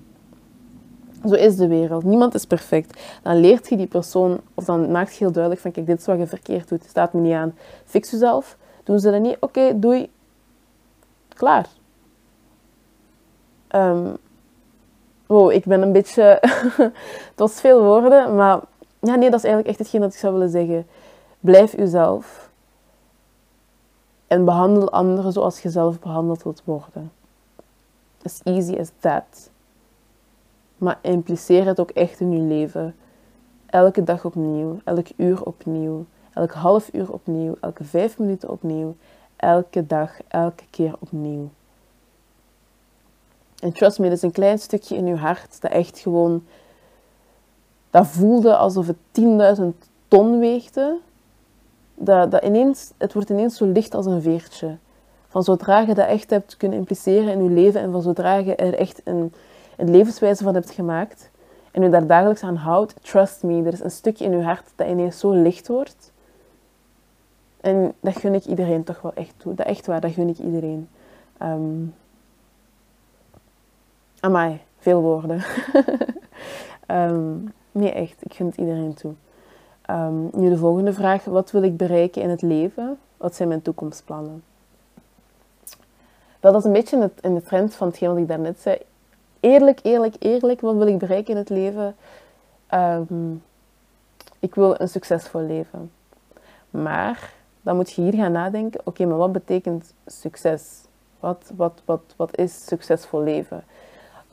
[1.25, 2.03] Zo is de wereld.
[2.03, 3.01] Niemand is perfect.
[3.23, 6.06] Dan leert je die persoon, of dan maakt je heel duidelijk van, kijk, dit is
[6.06, 6.84] wat je verkeerd doet.
[6.84, 7.56] Staat me niet aan.
[7.86, 8.58] Fix jezelf.
[8.84, 9.38] Doen ze dat niet?
[9.39, 10.12] Oké, doei.
[11.27, 11.67] Klaar.
[13.75, 14.17] Um,
[15.34, 16.24] wow, ik ben een beetje...
[17.32, 18.60] het was veel woorden, maar...
[19.00, 20.88] Ja, nee, dat is eigenlijk echt hetgeen dat ik zou willen zeggen.
[21.39, 22.52] Blijf uzelf.
[24.28, 27.12] En behandel anderen zoals je zelf behandeld wilt worden.
[28.24, 29.50] As easy as that.
[30.78, 32.96] Maar impliceer het ook echt in je leven.
[33.65, 38.96] Elke dag opnieuw, elk uur opnieuw, elk half uur opnieuw, elke vijf minuten opnieuw
[39.43, 41.50] elke dag, elke keer opnieuw.
[43.63, 46.43] En trust me, dat is een klein stukje in je hart dat echt gewoon,
[47.89, 48.97] dat voelde alsof het
[49.60, 49.63] 10.000
[50.08, 50.97] ton weegde.
[51.95, 54.78] Dat, dat ineens, het wordt ineens zo licht als een veertje.
[55.28, 58.56] Van zodra je dat echt hebt kunnen impliceren in je leven en van zodra je
[58.56, 59.34] er echt een,
[59.78, 61.30] een levenswijze van hebt gemaakt
[61.71, 64.71] en je daar dagelijks aan houdt, trust me, er is een stukje in je hart
[64.76, 66.12] dat ineens zo licht wordt
[67.62, 69.54] en dat gun ik iedereen toch wel echt toe.
[69.54, 70.89] Dat echt waar, dat gun ik iedereen.
[71.41, 71.93] Um,
[74.24, 75.44] amai, veel woorden.
[76.88, 79.14] um, nee, echt, ik gun het iedereen toe.
[79.90, 81.24] Um, nu de volgende vraag.
[81.24, 83.00] Wat wil ik bereiken in het leven?
[83.18, 84.44] Wat zijn mijn toekomstplannen?
[86.40, 88.78] Wel, dat is een beetje in, de trend van hetgeen wat ik daarnet zei.
[89.40, 90.62] Eerlijk, eerlijk, eerlijk.
[90.62, 91.96] Wat wil ik bereiken in het leven?
[94.40, 95.92] ik wil een succesvol leven.
[96.70, 100.82] Maar dan moet je hier gaan nadenken, oké, maar wat betekent succes?
[101.20, 103.64] Wat, wat, wat, wat is succesvol leven?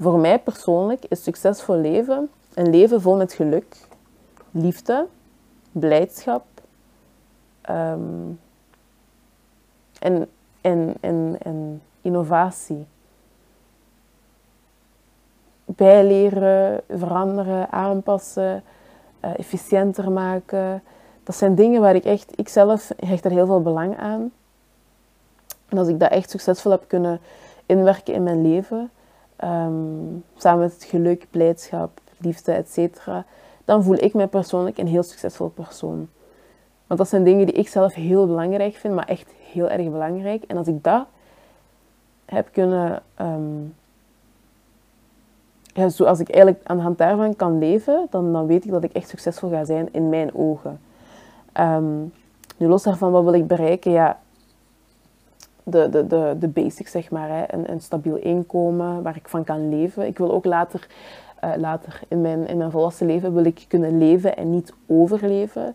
[0.00, 3.76] Voor mij persoonlijk is succesvol leven een leven vol met geluk,
[4.50, 5.06] liefde,
[5.72, 6.44] blijdschap
[7.70, 8.40] um,
[9.98, 10.28] en,
[10.60, 12.86] en, en, en innovatie.
[15.64, 18.62] Bijleren, veranderen, aanpassen,
[19.24, 20.82] uh, efficiënter maken,
[21.24, 24.32] dat zijn dingen waar ik echt, ik zelf hecht er heel veel belang aan.
[25.68, 27.20] En als ik dat echt succesvol heb kunnen
[27.66, 28.90] inwerken in mijn leven,
[29.40, 29.72] ehm,
[30.36, 33.08] samen met het geluk, blijdschap, liefde, etc.,
[33.64, 36.08] dan voel ik mij persoonlijk een heel succesvol persoon.
[36.86, 40.42] Want dat zijn dingen die ik zelf heel belangrijk vind, maar echt heel erg belangrijk.
[40.42, 41.06] En als ik dat
[42.24, 43.74] heb kunnen, um,
[45.62, 48.70] ja, zo als ik eigenlijk aan de hand daarvan kan leven, dan, dan weet ik
[48.70, 50.80] dat ik echt succesvol ga zijn in mijn ogen.
[51.60, 52.12] Um,
[52.56, 53.90] Nu, los daarvan, wat wil ik bereiken?
[53.92, 54.18] Ja,
[55.64, 57.28] de, de, de, de basics, zeg maar.
[57.28, 57.44] Hè.
[57.46, 60.06] Een, een stabiel inkomen waar ik van kan leven.
[60.06, 60.86] Ik wil ook later,
[61.44, 65.74] uh, later in, mijn, in mijn volwassen leven wil ik kunnen leven en niet overleven.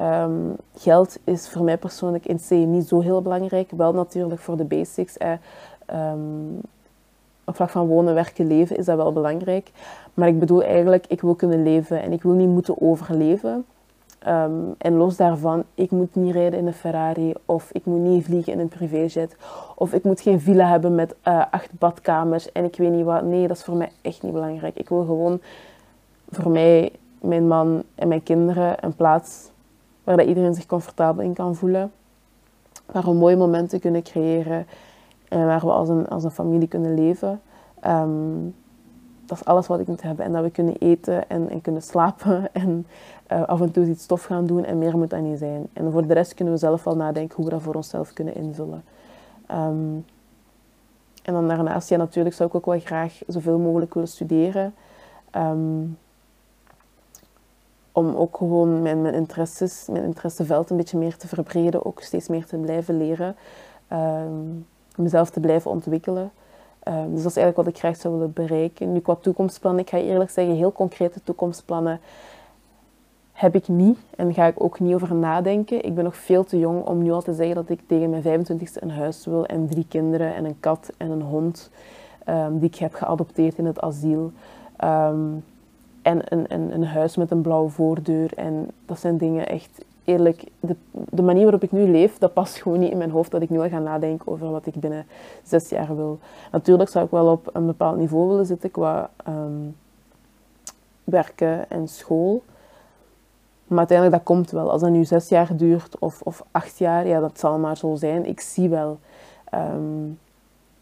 [0.00, 3.70] Um, geld is voor mij persoonlijk in C niet zo heel belangrijk.
[3.70, 5.18] Wel natuurlijk voor de basics.
[5.18, 5.32] Eh,
[6.12, 6.60] um,
[7.44, 9.70] op vlak van wonen, werken, leven is dat wel belangrijk.
[10.14, 13.64] Maar ik bedoel eigenlijk, ik wil kunnen leven en ik wil niet moeten overleven.
[14.28, 18.24] Um, en los daarvan, ik moet niet rijden in een Ferrari of ik moet niet
[18.24, 19.36] vliegen in een privéjet
[19.76, 23.22] of ik moet geen villa hebben met uh, acht badkamers en ik weet niet wat.
[23.22, 24.76] Nee, dat is voor mij echt niet belangrijk.
[24.76, 25.40] Ik wil gewoon
[26.30, 29.50] voor mij, mijn man en mijn kinderen een plaats
[30.04, 31.92] waar dat iedereen zich comfortabel in kan voelen.
[32.92, 34.66] Waar we mooie momenten kunnen creëren
[35.28, 37.40] en waar we als een, als een familie kunnen leven.
[37.86, 38.54] Um,
[39.26, 40.24] dat is alles wat ik moet hebben.
[40.24, 42.86] En dat we kunnen eten en, en kunnen slapen en
[43.32, 45.66] uh, af en toe iets stof gaan doen en meer moet dat niet zijn.
[45.72, 48.34] En voor de rest kunnen we zelf wel nadenken hoe we dat voor onszelf kunnen
[48.34, 48.84] invullen.
[49.50, 50.04] Um,
[51.22, 54.74] en dan daarnaast, ja natuurlijk zou ik ook wel graag zoveel mogelijk willen studeren.
[55.36, 55.98] Um,
[57.92, 61.86] om ook gewoon mijn, mijn interesses, mijn interesseveld een beetje meer te verbreden.
[61.86, 63.36] Ook steeds meer te blijven leren.
[63.92, 64.66] Um,
[64.96, 66.30] mezelf te blijven ontwikkelen.
[66.84, 68.92] Dus dat is eigenlijk wat ik graag zou willen bereiken.
[68.92, 72.00] Nu qua toekomstplannen, ik ga eerlijk zeggen, heel concrete toekomstplannen
[73.32, 75.84] heb ik niet en ga ik ook niet over nadenken.
[75.84, 78.22] Ik ben nog veel te jong om nu al te zeggen dat ik tegen mijn
[78.22, 81.70] 25ste een huis wil en drie kinderen en een kat en een hond
[82.28, 84.32] um, die ik heb geadopteerd in het asiel.
[84.84, 85.44] Um,
[86.02, 88.32] en een, een, huis met een blauwe voordeur.
[88.36, 92.56] En dat zijn dingen echt eerlijk, de, de, manier waarop ik nu leef, dat past
[92.56, 95.06] gewoon niet in mijn hoofd dat ik nu al ga nadenken over wat ik binnen
[95.42, 96.18] zes jaar wil.
[96.52, 99.76] Natuurlijk zou ik wel op een bepaald niveau willen zitten qua um,
[101.04, 102.42] werken en school.
[103.72, 104.70] Maar uiteindelijk, dat komt wel.
[104.70, 107.94] Als dat nu zes jaar duurt of, of acht jaar, ja, dat zal maar zo
[107.94, 108.26] zijn.
[108.26, 108.98] Ik zie wel.
[109.54, 110.18] Um,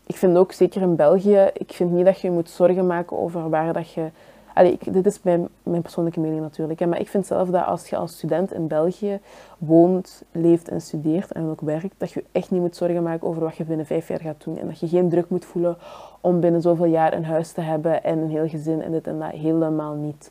[0.06, 3.50] ik vind ook, zeker in België, ik vind niet dat je moet zorgen maken over
[3.50, 4.10] waar dat je
[4.54, 6.80] Allee, dit is mijn, mijn persoonlijke mening natuurlijk.
[6.80, 9.20] Hè, maar ik vind zelf dat als je als student in België
[9.58, 13.42] woont, leeft en studeert en ook werkt, dat je echt niet moet zorgen maken over
[13.42, 14.58] wat je binnen vijf jaar gaat doen.
[14.58, 15.76] En dat je geen druk moet voelen
[16.20, 19.18] om binnen zoveel jaar een huis te hebben en een heel gezin en dit en
[19.18, 19.30] dat.
[19.30, 20.30] Helemaal niet.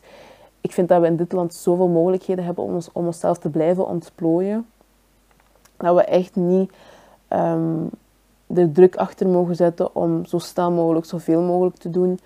[0.60, 3.48] Ik vind dat we in dit land zoveel mogelijkheden hebben om, ons, om onszelf te
[3.48, 4.66] blijven ontplooien.
[5.76, 6.72] Dat we echt niet
[7.28, 7.90] um,
[8.46, 12.18] de druk achter mogen zetten om zo snel mogelijk zoveel mogelijk te doen.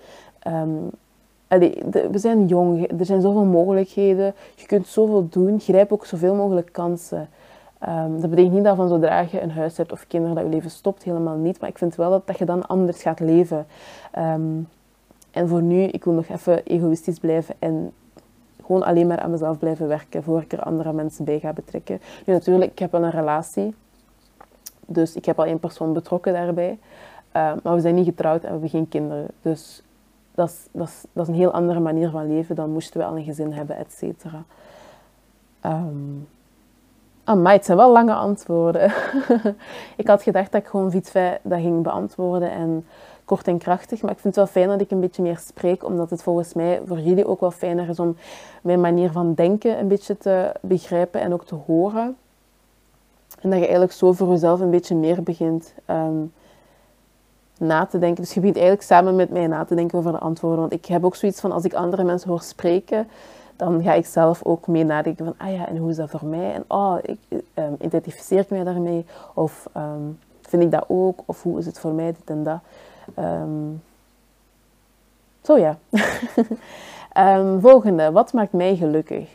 [1.47, 6.35] Allee, we zijn jong, er zijn zoveel mogelijkheden, je kunt zoveel doen, grijp ook zoveel
[6.35, 7.29] mogelijk kansen.
[7.87, 10.49] Um, dat betekent niet dat van zodra je een huis hebt of kinderen dat je
[10.49, 11.59] leven stopt, helemaal niet.
[11.59, 13.65] Maar ik vind wel dat, dat je dan anders gaat leven.
[15.31, 17.91] En voor nu, ik wil nog even egoïstisch blijven en
[18.65, 22.01] gewoon alleen maar aan mezelf blijven werken, voor ik er andere mensen bij ga betrekken.
[22.25, 23.75] Natuurlijk, ik heb wel een relatie,
[24.85, 26.79] dus ik heb al één persoon betrokken daarbij.
[27.35, 29.27] Uh, maar we zijn niet getrouwd en we hebben geen kinderen.
[29.41, 29.83] Dus
[30.35, 30.67] dat is,
[31.13, 32.55] dat, is, een heel andere manier van leven.
[32.55, 34.43] Dan moesten we al een gezin hebben, et cetera.
[35.65, 36.27] Um,
[37.25, 38.91] het zijn wel lange antwoorden.
[40.01, 42.85] ik had gedacht dat ik gewoon fietsfij dat ging beantwoorden en
[43.25, 44.01] kort en krachtig.
[44.01, 46.53] Maar ik vind het wel fijn dat ik een beetje meer spreek, omdat het volgens
[46.53, 48.15] mij voor jullie ook wel fijner is om
[48.61, 52.17] mijn manier van denken een beetje te begrijpen en ook te horen.
[53.41, 56.33] En dat je eigenlijk zo voor jezelf een beetje meer begint um,
[57.57, 58.23] na te denken.
[58.23, 60.59] Dus je begint eigenlijk samen met mij na te denken over de antwoorden.
[60.59, 63.07] Want ik heb ook zoiets van, als ik andere mensen hoor spreken,
[63.55, 66.25] dan ga ik zelf ook mee nadenken van, ah ja, en hoe is dat voor
[66.25, 66.53] mij?
[66.53, 67.19] En oh, ik,
[67.53, 69.05] um, identificeer ik mij daarmee?
[69.33, 71.19] Of um, vind ik dat ook?
[71.25, 72.59] Of hoe is het voor mij, dit en dat?
[73.19, 73.81] Um,
[75.41, 75.77] zo ja.
[77.61, 79.29] volgende, wat maakt mij gelukkig?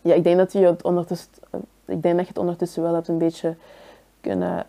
[0.00, 1.30] Ja, ik denk dat je het ondertussen,
[1.84, 3.56] ik denk dat je het ondertussen wel hebt een beetje
[4.20, 4.66] kunnen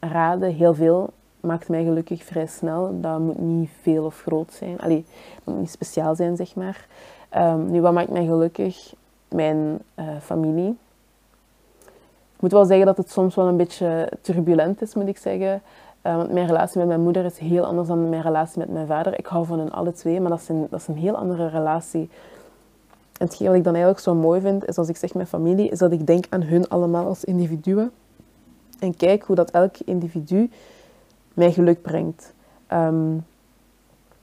[0.00, 0.54] raden.
[0.54, 3.00] Heel veel maakt mij gelukkig vrij snel.
[3.00, 4.80] Dat moet niet veel of groot zijn.
[4.80, 5.04] Allee,
[5.44, 6.86] moet niet speciaal zijn, zeg maar.
[7.68, 8.94] Nu, wat maakt mij gelukkig?
[9.28, 10.76] Mijn uh, familie.
[12.34, 15.62] Ik moet wel zeggen dat het soms wel een beetje turbulent is, moet ik zeggen.
[16.08, 18.86] Uh, want mijn relatie met mijn moeder is heel anders dan mijn relatie met mijn
[18.86, 19.18] vader.
[19.18, 21.48] Ik hou van hen alle twee, maar dat is een, dat is een heel andere
[21.48, 22.10] relatie.
[23.18, 25.68] En hetgeen wat ik dan eigenlijk zo mooi vind, is als ik zeg mijn familie,
[25.68, 27.90] is dat ik denk aan hun allemaal als individuen.
[28.78, 30.50] En kijk hoe dat elk individu
[31.34, 32.32] mij geluk brengt.
[32.72, 33.26] Um,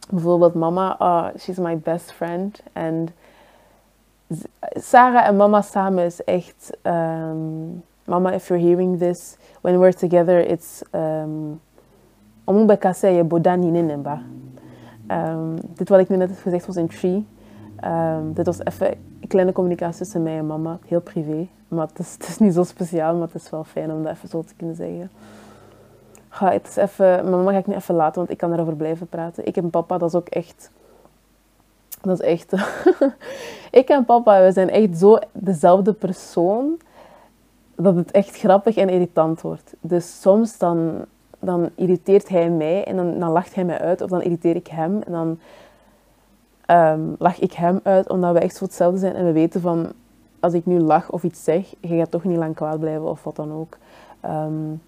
[0.10, 2.63] bijvoorbeeld mama, oh, she's my best friend.
[2.74, 3.08] En
[4.74, 6.78] Sarah en mama samen is echt...
[6.84, 10.82] Um, mama, if you're hearing this, when we're together, it's...
[10.91, 11.62] Um,
[12.46, 14.22] Omubeka je bodani nenemba.
[15.12, 17.26] Um, dit wat ik nu net heb gezegd was in Tree.
[17.76, 18.88] Ehm, dit was even
[19.22, 21.48] een kleine communicatie tussen mij en mama, heel privé.
[21.68, 24.12] Maar het is, het is, niet zo speciaal, maar het is wel fijn om dat
[24.12, 25.12] even zo te kunnen zeggen.
[26.30, 28.76] Ga, het is even, mijn mama ga ik niet even laten, want ik kan erover
[28.76, 29.46] blijven praten.
[29.46, 30.72] Ik en papa, dat is ook echt...
[32.02, 32.54] Dat is echt...
[33.82, 36.80] ik en papa, we zijn echt zo dezelfde persoon
[37.76, 39.74] dat het echt grappig en irritant wordt.
[39.82, 41.06] Dus soms dan,
[41.39, 44.02] dan irriteert hij mij en dan, dan lacht hij mij uit.
[44.02, 45.39] Of dan irriteer ik hem en dan
[46.78, 48.10] um, lach ik hem uit.
[48.10, 49.15] Omdat we echt zo hetzelfde zijn.
[49.15, 49.91] En we weten van,
[50.39, 53.24] als ik nu lach of iets zeg, je gaat toch niet lang kwaad blijven of
[53.24, 53.78] wat dan ook.
[54.26, 54.82] Um,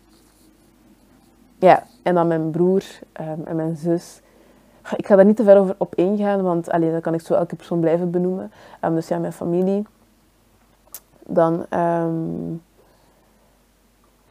[1.60, 2.84] ja, en dan mijn broer
[3.22, 4.22] um, en mijn zus.
[4.96, 7.34] Ik ga daar niet te ver over op ingaan, want allee, dan kan ik zo
[7.34, 8.52] elke persoon blijven benoemen.
[8.82, 9.86] dus ja, mijn familie.
[11.26, 11.66] Dan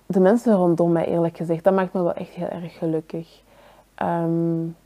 [0.06, 3.42] de mensen rondom mij, eerlijk gezegd, dat maakt me wel echt heel erg gelukkig.
[4.02, 4.76] Um,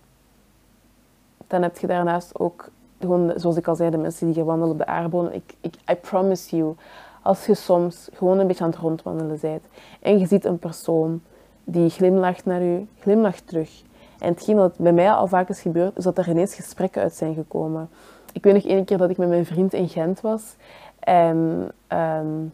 [1.47, 2.69] dan heb je daarnaast ook,
[3.01, 5.33] gewoon, zoals ik al zei, de mensen die hier wandelen op de aardbodem.
[5.33, 6.75] Ik, ik, I promise you,
[7.23, 9.63] als je soms gewoon een beetje aan het rondwandelen bent
[10.01, 11.23] en je ziet een persoon
[11.65, 13.83] die glimlacht naar u, glimlacht terug.
[14.19, 17.15] En hetgeen wat bij mij al vaak is gebeurd, is dat er ineens gesprekken uit
[17.15, 17.89] zijn gekomen.
[18.33, 20.57] Ik weet nog één keer dat ik met mijn vriend in Gent was.
[20.99, 22.53] En um,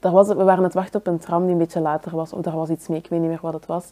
[0.00, 2.32] daar we waren het wachten op een tram die een beetje later was.
[2.32, 3.90] Of er was iets mee, ik weet niet meer wat het was.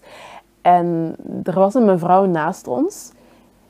[0.62, 3.12] En er was een mevrouw naast ons.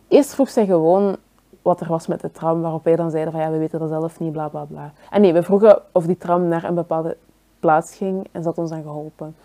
[0.09, 1.16] Eerst vroeg zij gewoon
[1.62, 3.88] wat er was met de tram, waarop wij dan zeiden van ja, we weten dat
[3.88, 4.92] zelf niet, bla bla bla.
[5.11, 7.16] En nee, we vroegen of die tram naar een bepaalde
[7.61, 9.37] plaats ging en ze had ons dan geholpen.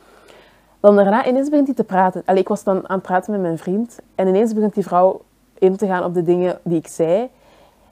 [0.80, 2.22] Dan daarna ineens begint hij te praten.
[2.26, 5.22] Allee, ik was dan aan het praten met mijn vriend en ineens begint die vrouw
[5.54, 7.30] in te gaan op de dingen die ik zei.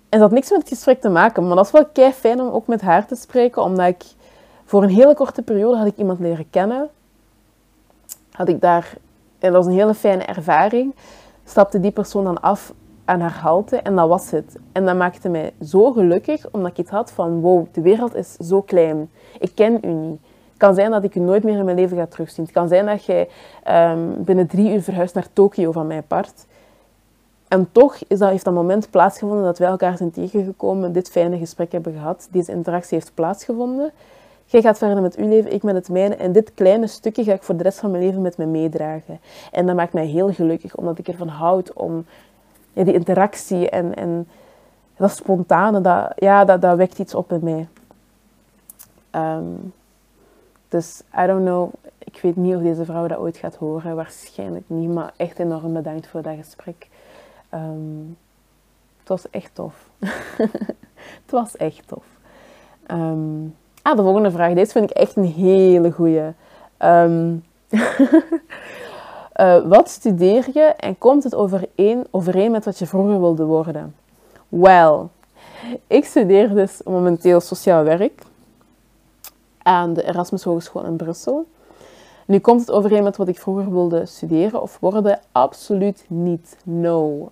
[0.09, 2.41] En dat had niks met het gesprek te maken, maar dat was wel kei fijn
[2.41, 4.03] om ook met haar te spreken, omdat ik
[4.71, 6.89] voor een hele korte periode had ik iemand leren kennen.
[8.31, 8.97] Had ik daar,
[9.39, 10.95] en dat was een hele fijne ervaring,
[11.45, 12.73] stapte die persoon dan af
[13.05, 14.57] aan haar halte en dat was het.
[14.71, 18.33] En dat maakte mij zo gelukkig, omdat ik het had van, wow, de wereld is
[18.33, 19.09] zo klein.
[19.39, 20.19] Ik ken u niet.
[20.49, 22.43] Het kan zijn dat ik u nooit meer in mijn leven ga terugzien.
[22.43, 23.29] Het kan zijn dat jij
[23.69, 26.45] um, binnen drie uur verhuist naar Tokio van mijn part.
[27.47, 31.37] En toch is dat, heeft dat moment plaatsgevonden dat wij elkaar zijn tegengekomen, dit fijne
[31.37, 32.27] gesprek hebben gehad.
[32.31, 33.91] Deze interactie heeft plaatsgevonden.
[34.51, 36.15] Jij gaat verder met uw leven, ik met het mijne.
[36.15, 39.19] En dit kleine stukje ga ik voor de rest van mijn leven met me meedragen.
[39.51, 42.05] En dat maakt mij heel gelukkig, omdat ik ervan houd om
[42.73, 44.27] ja, die interactie en, en
[44.97, 47.67] dat spontane, dat, ja, dat, dat wekt iets op in mij.
[49.21, 49.73] Um,
[50.67, 54.65] dus I don't know, ik weet niet of deze vrouw dat ooit gaat horen, waarschijnlijk
[54.67, 56.87] niet, maar echt enorm bedankt voor dat gesprek.
[57.53, 58.17] Um,
[58.99, 59.89] het was echt tof.
[61.21, 62.05] het was echt tof.
[62.87, 64.53] Um, Ah, de volgende vraag.
[64.53, 66.33] Deze vind ik echt een hele goeie.
[66.79, 67.43] Um,
[69.35, 73.95] uh, wat studeer je en komt het overeen, overeen met wat je vroeger wilde worden?
[74.47, 75.09] Wel,
[75.87, 78.21] ik studeer dus momenteel sociaal werk
[79.63, 81.45] aan de Erasmus Hogeschool in Brussel.
[82.25, 85.19] Nu komt het overeen met wat ik vroeger wilde studeren of worden?
[85.31, 86.57] Absoluut niet.
[86.63, 87.31] No.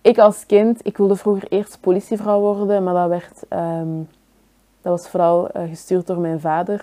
[0.00, 3.42] Ik als kind, ik wilde vroeger eerst politievrouw worden, maar dat werd
[3.80, 4.08] um,
[4.84, 6.74] dat was vooral uh, gestuurd door mijn vader.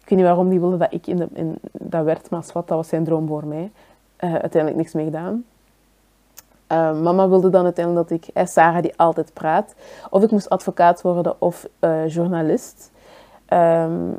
[0.00, 2.68] Ik weet niet waarom die wilde dat ik in, de, in dat werd, maar wat,
[2.68, 3.70] dat was zijn droom voor mij.
[4.20, 5.44] Uh, uiteindelijk niks mee gedaan.
[6.72, 9.74] Uh, mama wilde dan uiteindelijk dat ik, Sarah die altijd praat,
[10.10, 11.68] of ik moest advocaat worden of
[12.06, 12.90] journalist.
[13.48, 14.16] Um,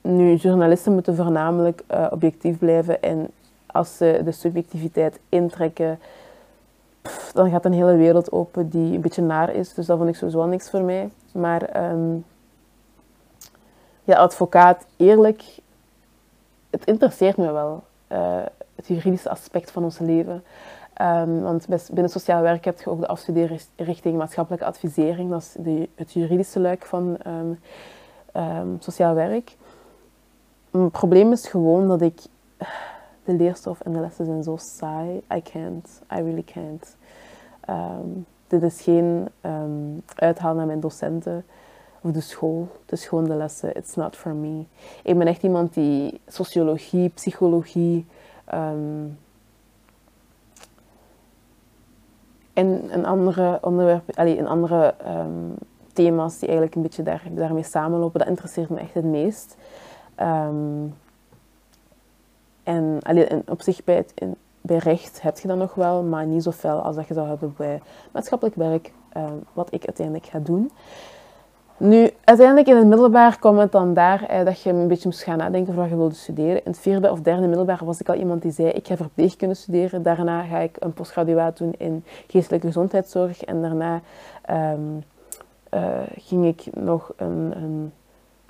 [0.00, 3.30] nu, journalisten moeten voornamelijk objectief blijven en
[3.66, 5.98] als ze de subjectiviteit intrekken,
[7.32, 9.74] dan gaat een hele wereld open die een beetje naar is.
[9.74, 11.10] Dus dat vond ik sowieso niks voor mij.
[11.32, 12.24] Maar um,
[14.04, 15.44] ja, advocaat, eerlijk,
[16.70, 17.84] het interesseert me wel.
[18.12, 18.38] Uh,
[18.74, 20.44] het juridische aspect van ons leven.
[21.02, 25.30] Um, want binnen sociaal werk heb je ook de afstudeerrichting maatschappelijke advisering.
[25.30, 29.56] Dat is de, het juridische luik van um, sociaal werk.
[30.70, 32.20] Het probleem is gewoon dat ik...
[33.26, 35.22] De leerstof en de lessen zijn zo saai.
[35.34, 36.02] I can't.
[36.12, 36.96] I really can't.
[38.46, 41.44] Dit is geen um, uithaal naar mijn docenten
[42.00, 42.68] of de school.
[42.80, 43.74] Het is gewoon de lessen.
[43.74, 44.64] It's not for me.
[45.02, 48.06] Ik ben echt iemand die sociologie, psychologie
[48.54, 49.18] um,
[52.52, 54.94] en een andere onderwerp, allee, een andere
[55.92, 59.56] thema's die eigenlijk een beetje daar, daarmee samenlopen, dat interesseert me echt het meest.
[62.66, 66.02] En, allee, en op zich bij het, in, bij recht heb je dat nog wel,
[66.02, 67.80] maar niet zoveel als dat je zou hebben bij
[68.12, 70.70] maatschappelijk werk, ehm, wat ik uiteindelijk ga doen.
[71.76, 75.22] Nu, uiteindelijk in het middelbaar kwam het dan daar eh, dat je een beetje moest
[75.22, 76.64] gaan nadenken over wat je wilde studeren.
[76.64, 79.54] In het vierde of derde middelbaar was ik al iemand die zei, ik ga verpleegkunde
[79.54, 80.02] studeren.
[80.02, 83.44] Daarna ga ik een postgraduaat doen in geestelijke gezondheidszorg.
[83.44, 84.00] En daarna
[84.42, 84.80] ehm,
[85.68, 87.92] eh, ging ik nog een, een,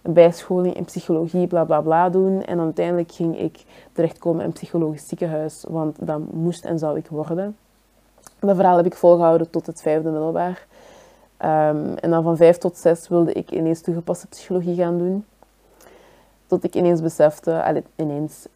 [0.07, 2.45] een, bijscholing in psychologie, bla bla bla doen.
[2.45, 7.57] En uiteindelijk ging ik terechtkomen in psychologisch ziekenhuis, want dat moest en zou ik worden.
[8.39, 10.67] Dat verhaal heb ik volgehouden tot het vijfde middelbaar.
[11.45, 15.25] Um, en dan van vijf tot zes wilde ik ineens toegepaste psychologie gaan doen.
[16.47, 18.47] Tot ik ineens besefte, allee, ineens,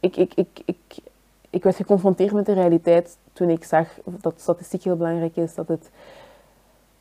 [0.00, 0.76] ik, ik, ik, ik,
[1.50, 5.68] ik werd geconfronteerd met de realiteit toen ik zag dat statistiek heel belangrijk is, dat
[5.68, 5.90] het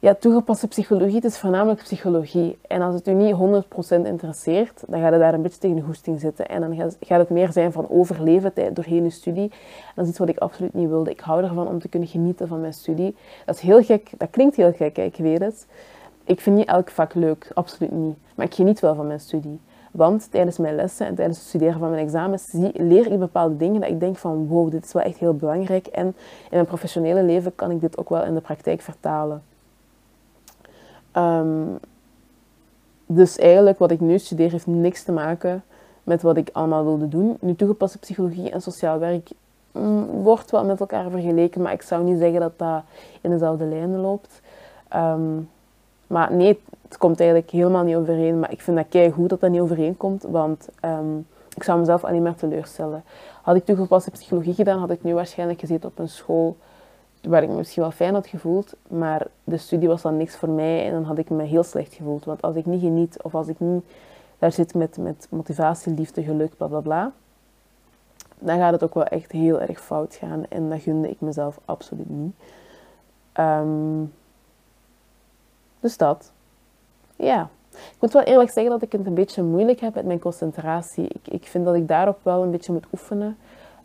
[0.03, 2.57] ja, toegepaste psychologie, het is voornamelijk psychologie.
[2.67, 5.81] En als het u niet 100% interesseert, dan gaat het daar een beetje tegen de
[5.81, 6.47] hoesting zitten.
[6.47, 9.43] En dan gaat het meer zijn van overleven doorheen uw studie.
[9.43, 11.09] En dat is iets wat ik absoluut niet wilde.
[11.09, 13.15] Ik hou ervan om te kunnen genieten van mijn studie.
[13.45, 15.67] Dat is heel gek, dat klinkt heel gek, ik weet het.
[16.23, 18.17] Ik vind niet elk vak leuk, absoluut niet.
[18.35, 19.59] Maar ik geniet wel van mijn studie.
[19.91, 23.81] Want tijdens mijn lessen en tijdens het studeren van mijn examens leer ik bepaalde dingen
[23.81, 25.87] dat ik denk van wow, dit is wel echt heel belangrijk.
[25.87, 26.13] En in
[26.49, 29.41] mijn professionele leven kan ik dit ook wel in de praktijk vertalen.
[31.13, 31.65] Ehm,
[33.05, 35.63] dus eigenlijk wat ik nu studeer heeft niks te maken
[36.03, 37.37] met wat ik allemaal wilde doen.
[37.39, 39.29] Nu toegepaste psychologie en sociaal werk
[39.71, 42.83] mm, wordt wel met elkaar vergeleken, maar ik zou niet zeggen dat dat
[43.21, 44.41] in dezelfde lijnen loopt.
[44.87, 45.39] Ehm,
[46.07, 48.39] maar nee, het komt eigenlijk helemaal niet overeen.
[48.39, 51.17] Maar ik vind dat kei goed dat dat niet overeenkomt, want ehm,
[51.55, 53.03] ik zou mezelf alleen maar teleurstellen.
[53.41, 56.57] Had ik toegepaste psychologie gedaan, had ik nu waarschijnlijk gezeten op een school
[57.27, 60.49] waar ik me misschien wel fijn had gevoeld, maar de studie was dan niks voor
[60.49, 62.25] mij en dan had ik me heel slecht gevoeld.
[62.25, 63.83] Want als ik niet geniet of als ik niet
[64.39, 67.11] daar zit met, met motivatie, liefde, geluk, bla bla bla,
[68.39, 71.59] dan gaat het ook wel echt heel erg fout gaan en dat gunde ik mezelf
[71.65, 72.33] absoluut niet.
[73.39, 74.13] Um,
[75.79, 76.31] dus dat.
[77.15, 77.49] Ja.
[77.71, 81.07] Ik moet wel eerlijk zeggen dat ik het een beetje moeilijk heb met mijn concentratie.
[81.07, 83.37] Ik, ik vind dat ik daarop wel een beetje moet oefenen.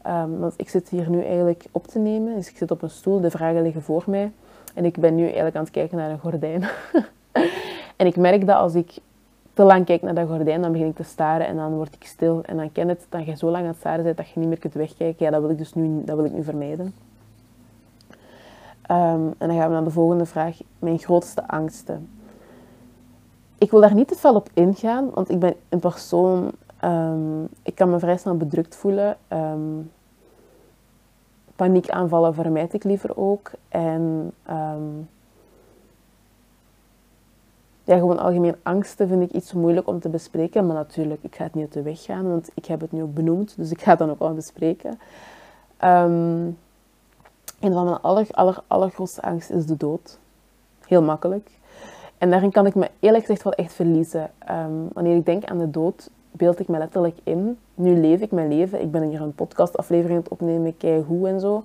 [0.08, 2.34] Um, want ik zit hier nu eigenlijk op te nemen.
[2.34, 4.32] Dus ik zit op een stoel, de vragen liggen voor mij.
[4.74, 6.62] En ik ben nu eigenlijk aan het kijken naar een gordijn.
[7.96, 8.98] en ik merk dat als ik
[9.54, 12.06] te lang kijk naar dat gordijn, dan begin ik te staren en dan word ik
[12.06, 12.42] stil.
[12.44, 14.48] En dan ken het dat je zo lang aan het staren bent dat je niet
[14.48, 15.24] meer kunt wegkijken.
[15.24, 16.94] Ja, dat wil ik dus nu, dat wil ik nu vermijden.
[18.90, 20.56] Um, en dan gaan we naar de volgende vraag.
[20.78, 22.08] Mijn grootste angsten.
[23.58, 26.52] Ik wil daar niet te veel op ingaan, want ik ben een persoon
[26.84, 29.16] Um, ik kan me vrij snel bedrukt voelen.
[31.58, 33.50] Paniekaanvallen vermijd ik liever ook.
[33.68, 35.08] En um,
[37.84, 40.66] ja, gewoon algemeen angsten vind ik iets moeilijk om te bespreken.
[40.66, 43.02] Maar natuurlijk, ik ga het niet uit de weg gaan, want ik heb het nu
[43.02, 43.54] ook benoemd.
[43.56, 44.90] Dus ik ga het dan ook wel bespreken.
[45.84, 46.58] Um,
[47.60, 50.18] een van mijn aller, aller, allergrootste angst is de dood.
[50.86, 51.50] Heel makkelijk.
[52.18, 54.30] En daarin kan ik me eerlijk gezegd wel echt verliezen.
[54.50, 57.58] Um, wanneer ik denk aan de dood, beeld ik me letterlijk in.
[57.78, 58.80] Nu leef ik mijn leven.
[58.80, 61.64] Ik ben hier een podcastaflevering aan het opnemen, kei hoe en zo.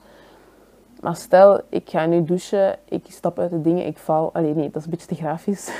[1.02, 4.34] Maar stel, ik ga nu douchen, ik stap uit de dingen, ik val.
[4.34, 5.72] Allee, nee, dat is een beetje te grafisch.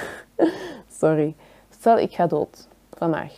[1.00, 1.36] Sorry.
[1.70, 3.34] Stel, ik ga dood vandaag.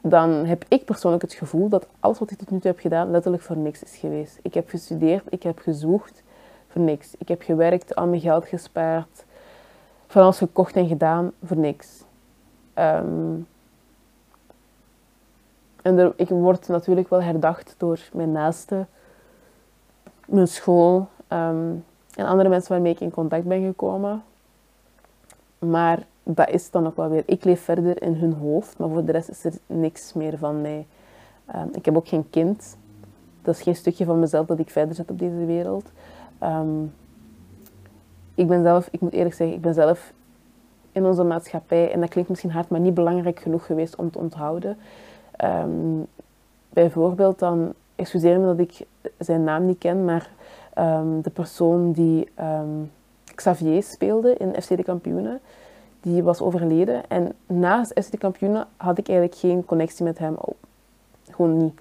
[0.00, 3.10] Dan heb ik persoonlijk het gevoel dat alles wat ik tot nu toe heb gedaan
[3.10, 4.38] letterlijk voor niks is geweest.
[4.42, 6.22] Ik heb gestudeerd, ik heb gezwoegd
[6.68, 7.14] voor niks.
[7.18, 9.24] Ik heb gewerkt, al mijn geld gespaard,
[10.06, 12.04] van alles gekocht en gedaan voor niks.
[12.74, 13.46] Um,
[15.82, 18.88] en ik word natuurlijk wel herdacht door mijn naasten,
[20.26, 21.74] mijn school ehm,
[22.14, 24.22] en andere mensen waarmee ik in contact ben gekomen.
[25.58, 27.22] Maar dat is dan ook wel weer.
[27.26, 30.60] Ik leef verder in hun hoofd, maar voor de rest is er niks meer van
[30.60, 30.86] mij.
[31.54, 32.76] Um, ik heb ook geen kind.
[33.42, 35.90] Dat is geen stukje van mezelf dat ik verder zet op deze wereld.
[36.42, 36.94] Um,
[38.34, 40.12] ik ben zelf, ik moet eerlijk zeggen, ik ben zelf
[40.92, 44.18] in onze maatschappij, en dat klinkt misschien hard, maar niet belangrijk genoeg geweest om te
[44.18, 44.78] onthouden.
[45.44, 46.06] Um,
[46.68, 48.86] bijvoorbeeld dan, excuseer me dat ik
[49.18, 50.30] zijn naam niet ken, maar
[50.78, 52.90] um, de persoon die um,
[53.34, 55.40] Xavier speelde in FC de Kampioenen,
[56.00, 57.02] die was overleden.
[57.08, 60.36] En naast FC de Kampioenen had ik eigenlijk geen connectie met hem.
[61.30, 61.80] Gewoon niet.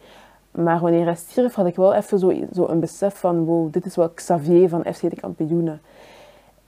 [0.51, 3.85] Maar wanneer hij stierf, had ik wel even zo, zo een besef van, wow, dit
[3.85, 5.81] is wel Xavier van FC de Kampioenen.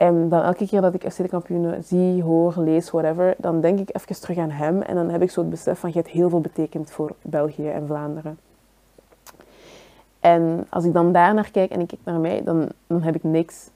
[0.04, 3.78] En dan elke keer dat ik FC de kampioenen zie, hoor, lees, whatever, dan denk
[3.78, 4.82] ik even terug aan hem.
[4.82, 7.68] En dan heb ik zo het besef van, je hebt heel veel betekend voor België
[7.68, 8.38] en Vlaanderen.
[10.20, 13.14] En als ik dan daar naar kijk en ik kijk naar mij, dan, dan heb
[13.14, 13.70] ik niks.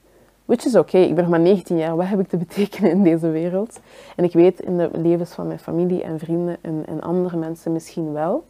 [0.45, 1.97] Which is oké, ik ben nog maar 19 jaar.
[1.97, 3.81] Wat heb ik te betekenen in deze wereld?
[4.17, 7.73] En ik weet in de levens van mijn familie en vrienden en, en andere mensen
[7.73, 8.45] misschien wel.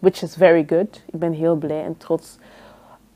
[0.00, 1.02] Which is very good.
[1.06, 2.38] Ik ben heel blij en trots.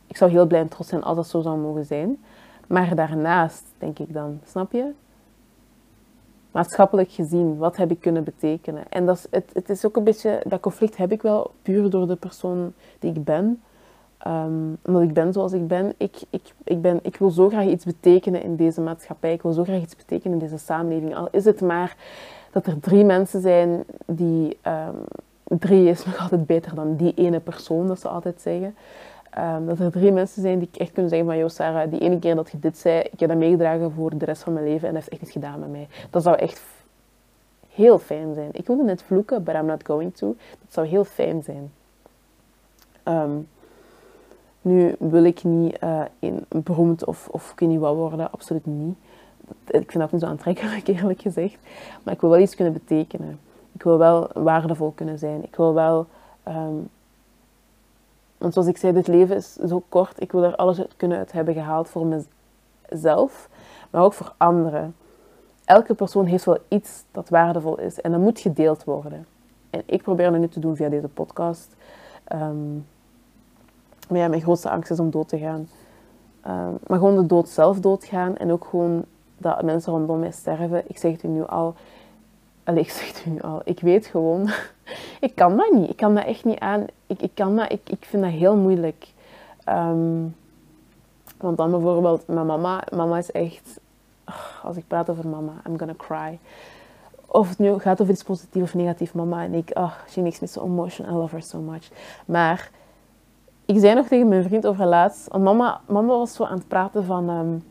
[0.06, 2.18] Ik zou heel blij en trots zijn als dat zo zou mogen zijn.
[2.68, 4.92] Maar daarnaast denk ik dan, snap je?
[6.54, 8.84] maatschappelijk gezien, wat heb ik kunnen betekenen?
[8.88, 11.90] En dat is, het, het is ook een beetje, dat conflict heb ik wel puur
[11.90, 13.62] door de persoon die ik ben.
[14.26, 15.94] Um, omdat ik ben zoals ik ben.
[15.96, 16.98] Ik, ik, ik ben.
[17.02, 19.32] ik wil zo graag iets betekenen in deze maatschappij.
[19.32, 21.16] Ik wil zo graag iets betekenen in deze samenleving.
[21.16, 21.96] Al is het maar
[22.50, 24.56] dat er drie mensen zijn die...
[24.66, 28.74] Um, drie is nog altijd beter dan die ene persoon, dat ze altijd zeggen.
[29.38, 31.38] Um, dat er drie mensen zijn die echt kunnen zeggen van...
[31.38, 34.24] Yo Sarah, die ene keer dat je dit zei, ik heb dat meegedragen voor de
[34.24, 35.88] rest van mijn leven en dat heeft echt iets gedaan met mij.
[36.10, 36.62] Dat zou echt
[37.68, 38.48] heel fijn zijn.
[38.52, 40.36] Ik wilde net vloeken, but I'm not going to.
[40.50, 41.72] Dat zou heel fijn zijn.
[43.04, 43.48] Um,
[44.62, 48.66] nu wil ik niet uh, in, beroemd of, of ik weet niet wat worden, absoluut
[48.66, 48.96] niet.
[49.66, 51.56] Ik vind dat niet zo aantrekkelijk, eerlijk gezegd.
[52.02, 53.40] Maar ik wil wel iets kunnen betekenen.
[53.72, 55.44] Ik wil wel waardevol kunnen zijn.
[55.44, 56.06] Ik wil wel...
[56.48, 56.88] Um,
[58.44, 60.20] want zoals ik zei, dit leven is zo kort.
[60.20, 62.06] Ik wil er alles uit kunnen uit hebben gehaald voor
[62.90, 63.48] mezelf,
[63.90, 64.94] maar ook voor anderen.
[65.64, 69.26] Elke persoon heeft wel iets dat waardevol is en dat moet gedeeld worden.
[69.70, 71.76] En ik probeer dat nu te doen via deze podcast.
[72.32, 72.86] Um,
[74.08, 75.68] maar ja, mijn grootste angst is om dood te gaan.
[76.40, 79.04] Ehm, maar gewoon de dood zelf doodgaan en ook gewoon
[79.38, 80.82] dat mensen rondom mij sterven.
[80.86, 81.74] Ik zeg het u nu al.
[82.64, 83.60] Allee, ik zeg het u nu al.
[83.64, 84.50] Ik weet gewoon,
[85.20, 85.90] ik kan dat niet.
[85.90, 86.86] Ik kan dat echt niet aan.
[87.06, 89.06] Ik, ik kan dat, ik, ik vind dat heel moeilijk.
[89.64, 90.22] Ehm,
[91.36, 93.80] want dan bijvoorbeeld, mijn mama, mama is echt,
[94.62, 96.38] als ik praat over mama, I'm gonna cry.
[97.26, 100.40] Of het nu gaat over iets positiefs of negatiefs, mama en ik, oh, she makes
[100.40, 101.88] me so emotional, I love her so much.
[102.26, 102.70] Maar
[103.64, 106.68] ik zei nog tegen mijn vriend over laatst, want mama, mama was zo aan het
[106.68, 107.28] praten van...
[107.28, 107.64] Um,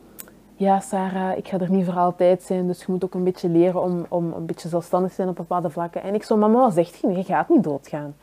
[0.64, 3.50] ja, Sarah, ik ga er niet voor altijd zijn, dus je moet ook een beetje
[3.50, 6.04] leren om, om een beetje zelfstandig te zijn op bepaalde vlakken.
[6.04, 7.08] En ik zo, mama, wat zegt je?
[7.12, 8.16] Je gaat niet doodgaan.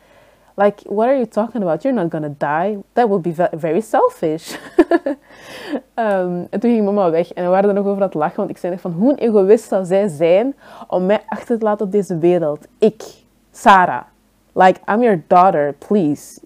[0.55, 1.81] Like, what are you talking about?
[1.81, 2.83] You're not gonna die.
[2.93, 4.55] That would be very selfish.
[5.95, 8.49] um, en toen ging mama weg en we waren er nog over het lachen, want
[8.49, 10.55] ik zei nog van, hoe egoïst zou zij zijn
[10.87, 12.67] om mij achter te laten op deze wereld?
[12.77, 13.03] Ik,
[13.51, 14.03] Sarah.
[14.53, 16.41] Like, I'm your daughter, please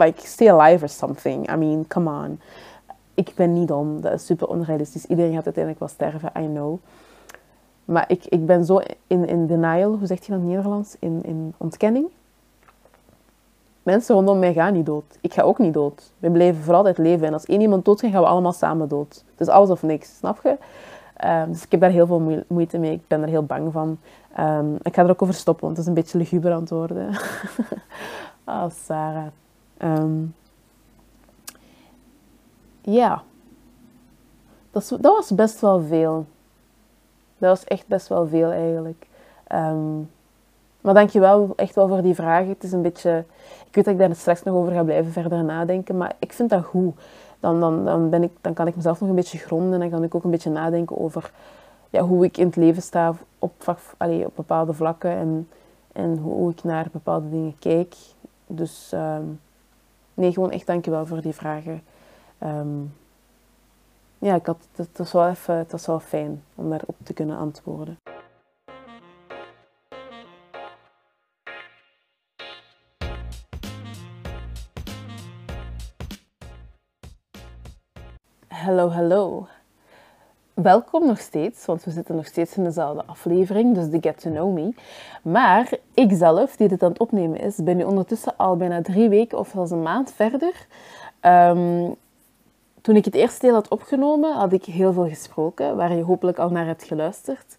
[0.00, 1.48] like stay alive or something.
[1.48, 2.40] I mean, come on.
[3.20, 4.00] Ik ben niet dom.
[4.00, 5.06] Dat is super onrealistisch.
[5.06, 6.78] Iedereen gaat uiteindelijk wel sterven, I know.
[7.84, 10.96] Maar ik, ik ben zo in, in denial, hoe zegt je dat in Nederlands?
[10.98, 12.08] In, in ontkenning.
[13.82, 15.18] Mensen rondom mij gaan niet dood.
[15.20, 16.12] Ik ga ook niet dood.
[16.18, 17.26] We blijven voor altijd leven.
[17.26, 19.24] En als één iemand dood gaat, gaan we allemaal samen dood.
[19.36, 20.56] Dus alles of niks, snap je?
[21.28, 22.92] Um, dus ik heb daar heel veel moeite mee.
[22.92, 23.98] Ik ben er heel bang van.
[24.38, 27.08] Um, ik ga er ook over stoppen, want het is een beetje luguber antwoorden.
[28.44, 29.26] oh, Sarah.
[29.78, 30.34] Um,
[32.92, 33.22] ja,
[34.70, 36.26] dat, dat, was best wel veel.
[37.38, 39.06] Dat was echt best wel veel eigenlijk.
[39.52, 40.10] Um,
[40.80, 42.48] maar dankjewel echt wel voor die vragen.
[42.48, 43.24] Het is een beetje...
[43.66, 46.50] Ik weet dat ik daar straks nog over ga blijven verder nadenken, maar ik vind
[46.50, 46.94] dat goed.
[47.40, 49.90] Dan, dan, dan, ben ik, dan kan ik mezelf nog een beetje gronden en dan
[49.90, 51.32] kan ik ook een beetje nadenken over
[51.90, 55.48] ja, hoe ik in het leven sta op, op bepaalde vlakken en,
[55.92, 57.94] en hoe ik naar bepaalde dingen kijk.
[58.46, 59.40] Dus um,
[60.14, 61.82] nee, gewoon echt dankjewel voor die vragen.
[62.44, 62.94] Um,
[64.18, 67.36] ja, ik had, het, was wel even, het was wel fijn om daarop te kunnen
[67.36, 67.96] antwoorden.
[78.48, 79.46] Hallo, hallo.
[80.54, 84.30] Welkom nog steeds, want we zitten nog steeds in dezelfde aflevering, dus de Get to
[84.30, 84.74] Know Me.
[85.22, 89.08] Maar ik zelf, die dit aan het opnemen is, ben nu ondertussen al bijna drie
[89.08, 90.66] weken of zelfs een maand verder.
[91.22, 91.96] Um,
[92.82, 96.38] toen ik het eerste deel had opgenomen, had ik heel veel gesproken, waar je hopelijk
[96.38, 97.56] al naar hebt geluisterd.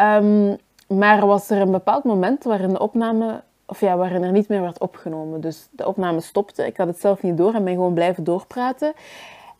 [0.00, 0.56] Um,
[0.88, 4.60] maar was er een bepaald moment waarin de opname, of ja, waarin er niet meer
[4.60, 5.40] werd opgenomen.
[5.40, 6.66] Dus de opname stopte.
[6.66, 8.92] Ik had het zelf niet door en ben gewoon blijven doorpraten.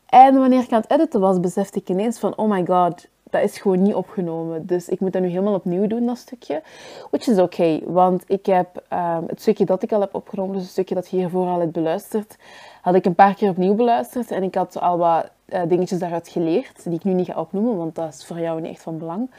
[0.06, 3.42] En wanneer ik aan het editen was, besefte ik ineens van, oh my god, dat
[3.42, 4.66] is gewoon niet opgenomen.
[4.66, 6.62] Dus ik moet dat nu helemaal opnieuw doen, dat stukje.
[7.10, 10.52] Which is oké, okay, want ik heb um, het stukje dat ik al heb opgenomen,
[10.52, 12.36] dus het stukje dat je hiervoor al hebt beluisterd,
[12.82, 14.30] had ik een paar keer opnieuw beluisterd.
[14.30, 17.76] En ik had al wat uh, dingetjes daaruit geleerd, die ik nu niet ga opnoemen,
[17.76, 19.30] want dat is voor jou niet echt van belang.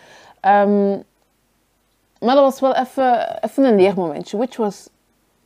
[0.46, 1.04] Um,
[2.20, 4.90] maar dat was wel even, even een leermomentje, which was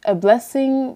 [0.08, 0.96] a blessing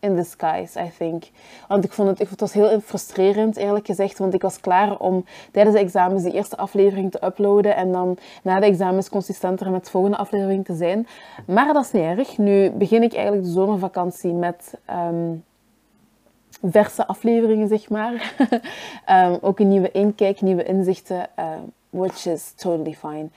[0.00, 1.24] in disguise, I think.
[1.68, 4.18] Want ik vond het, ik het heel frustrerend, eerlijk gezegd.
[4.18, 7.76] Want ik was klaar om tijdens de examens die eerste aflevering te uploaden.
[7.76, 11.06] En dan na de examens consistenter met de volgende aflevering te zijn.
[11.46, 12.38] Maar dat is niet erg.
[12.38, 14.74] Nu begin ik eigenlijk de zomervakantie met...
[14.90, 15.44] Um,
[16.62, 18.34] verse afleveringen, zeg maar.
[19.10, 21.46] um, ook een nieuwe inkijk, nieuwe inzichten, uh,
[21.90, 23.28] which is totally fine.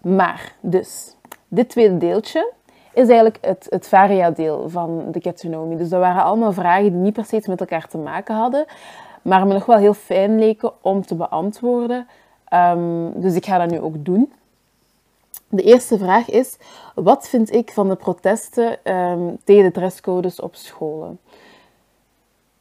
[0.00, 1.16] Maar, dus,
[1.48, 2.52] dit tweede deeltje
[2.92, 5.40] is eigenlijk het, het varia-deel van de Get
[5.78, 8.64] Dus dat waren allemaal vragen die niet per se met elkaar te maken hadden,
[9.22, 12.06] maar me nog wel heel fijn leken om te beantwoorden.
[12.54, 14.32] Um, dus ik ga dat nu ook doen.
[15.48, 16.56] De eerste vraag is:
[16.94, 21.18] wat vind ik van de protesten um, tegen de dresscodes op scholen?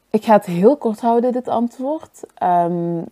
[0.10, 2.24] Ik ga het heel kort houden, dit antwoord.
[2.44, 3.06] Um,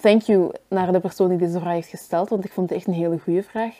[0.00, 2.86] thank you naar de persoon die deze vraag heeft gesteld, want ik vond het echt
[2.86, 3.74] een hele goede vraag.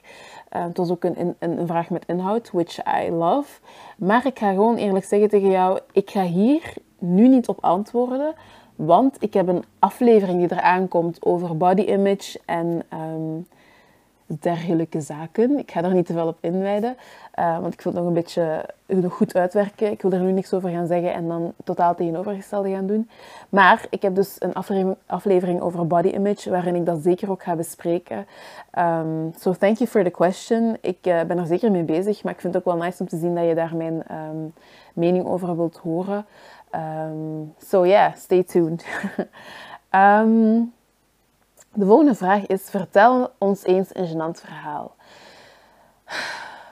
[0.56, 3.60] Uh, het was ook een, vraag met inhoud, which I love.
[3.96, 8.34] Maar ik ga gewoon eerlijk zeggen tegen jou, ik ga hier nu niet op antwoorden,
[8.76, 13.46] want ik heb een aflevering die eraan komt over body image en um,
[14.40, 15.58] dergelijke zaken.
[15.58, 16.96] Ik ga daar niet te veel op inwijden,
[17.38, 19.90] uh, want ik wil het nog een beetje nog goed uitwerken.
[19.90, 23.10] Ik wil er nu niks over gaan zeggen en dan totaal tegenovergestelde gaan doen.
[23.48, 24.54] Maar ik heb dus een
[25.06, 28.26] aflevering, over body image, waarin ik dat zeker ook ga bespreken.
[28.78, 30.76] Um, so thank you for the question.
[30.80, 33.08] Ik uh, ben er zeker mee bezig, maar ik vind het ook wel nice om
[33.08, 34.52] te zien dat je daar mijn um,
[34.94, 36.26] mening over wilt horen.
[36.74, 38.84] Um, so yeah, stay tuned.
[41.74, 44.94] de volgende vraag is: vertel ons eens een gênant verhaal.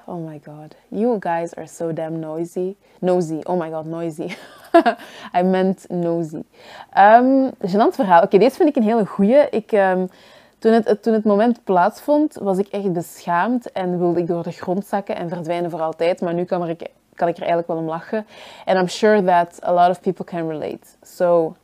[0.04, 2.76] Oh my god, you guys are so damn noisy.
[2.98, 4.36] Nosy, oh my god, noisy.
[5.38, 6.42] I meant nosy.
[6.96, 8.22] Um, gênant verhaal.
[8.22, 9.48] Oké, deze vind ik een hele goeie.
[9.50, 10.08] Ik, um,
[10.58, 14.50] toen, het, toen het moment plaatsvond, was ik echt beschaamd en wilde ik door de
[14.50, 16.20] grond zakken en verdwijnen voor altijd.
[16.20, 16.76] Maar nu kan,
[17.14, 18.26] kan ik er eigenlijk wel om lachen.
[18.64, 20.86] And I'm sure that a lot of people can relate.
[21.02, 21.56] So,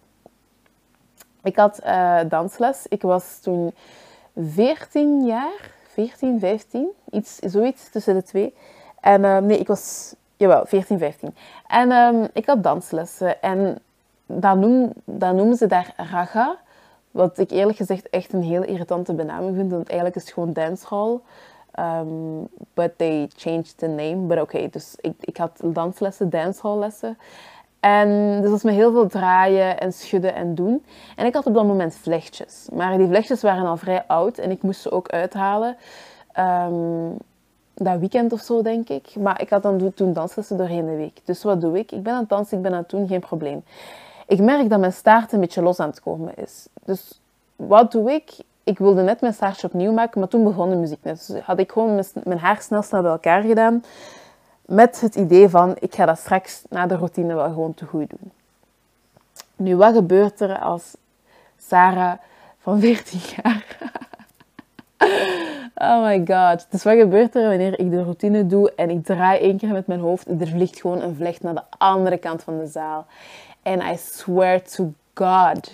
[1.45, 2.87] ik had uh, dansles.
[2.89, 3.75] Ik was toen
[4.37, 8.55] 14 jaar, 14, 15, iets, zoiets tussen de twee.
[9.01, 11.35] En uh, nee, ik was, jawel, 14, 15.
[11.67, 13.43] En um, ik had danslessen.
[13.43, 13.79] En
[14.27, 16.57] dat, noem, dat noemen ze daar raga.
[17.11, 19.71] Wat ik eerlijk gezegd echt een heel irritante benaming vind.
[19.71, 21.21] Want eigenlijk is het gewoon dancehall.
[21.79, 24.17] Um, but they changed the name.
[24.17, 27.19] But oké, okay, dus ik, ik had danslessen, dancehallessen.
[27.85, 30.85] En dus was me heel veel draaien en schudden en doen.
[31.17, 32.69] En ik had op dat moment vlechtjes.
[32.73, 35.77] Maar die vlechtjes waren al vrij oud en ik moest ze ook uithalen.
[36.39, 37.17] Um,
[37.75, 39.17] dat weekend of zo, denk ik.
[39.17, 41.21] Maar ik had dan toen danslessen doorheen de week.
[41.25, 41.93] Dus wat doe ik?
[41.93, 43.65] Ik ben aan het dansen, ik ben aan het doen, geen probleem.
[44.27, 46.67] Ik merk dat mijn staart een beetje los aan het komen is.
[46.85, 47.21] Dus
[47.57, 48.31] wat doe ik?
[48.63, 51.25] Ik wilde net mijn staartje opnieuw maken, maar toen begon de muziek net.
[51.27, 53.83] Dus had ik gewoon mijn haar snel snel bij elkaar gedaan.
[54.67, 58.11] Met het idee van, ik ga dat straks na de routine wel gewoon te goed
[58.11, 58.33] doen.
[59.57, 60.97] Nu, wat gebeurt er als
[61.59, 62.19] Sarah
[62.59, 63.65] van 14 jaar...
[65.75, 66.67] oh my god.
[66.71, 69.87] Dus wat gebeurt er wanneer ik de routine doe en ik draai één keer met
[69.87, 73.07] mijn hoofd en er vliegt gewoon een vlecht naar de andere kant van de zaal.
[73.63, 75.71] En I swear to God,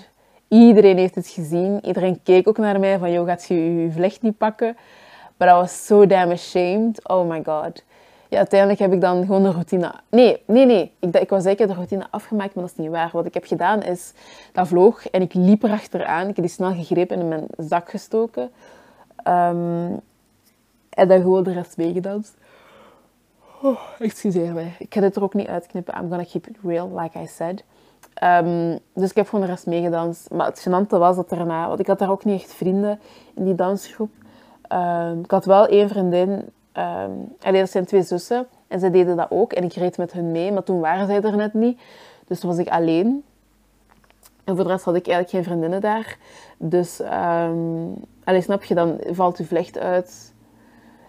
[0.48, 1.84] iedereen heeft het gezien.
[1.84, 4.76] Iedereen keek ook naar mij van, joh, gaat je je vlecht niet pakken?
[5.36, 7.08] But I was so damn ashamed.
[7.08, 7.82] Oh my god
[8.30, 9.94] ja, uiteindelijk heb ik dan gewoon de routine...
[10.08, 10.92] Nee, nee, nee.
[10.98, 13.10] Ik, ik was zeker de routine afgemaakt, maar dat is niet waar.
[13.12, 14.12] Wat ik heb gedaan is,
[14.52, 16.28] dat vloog en ik liep erachteraan.
[16.28, 18.42] Ik heb die snel gegrepen en in mijn zak gestoken.
[19.28, 20.00] Um,
[20.90, 22.34] en dan gewoon de rest meegedanst.
[23.62, 24.72] Oh, excuseer mij.
[24.78, 25.94] Ik ga dit er ook niet uitknippen.
[25.94, 27.64] I'm gonna keep it real, like I said.
[28.22, 30.30] Um, dus ik heb gewoon de rest meegedanst.
[30.30, 31.68] Maar het gênante was dat daarna...
[31.68, 33.00] Want ik had daar ook niet echt vrienden
[33.34, 34.10] in die dansgroep.
[34.72, 36.50] Um, ik had wel één vriendin
[36.80, 38.46] Um, allee, dat zijn twee zussen.
[38.68, 39.52] En zij deden dat ook.
[39.52, 40.52] En ik reed met hun mee.
[40.52, 41.80] Maar toen waren zij er net niet.
[42.26, 43.24] Dus toen was ik alleen.
[44.44, 46.18] En voor de rest had ik eigenlijk geen vriendinnen daar.
[46.56, 50.34] Dus, um, allee, snap je, dan valt je vlecht uit.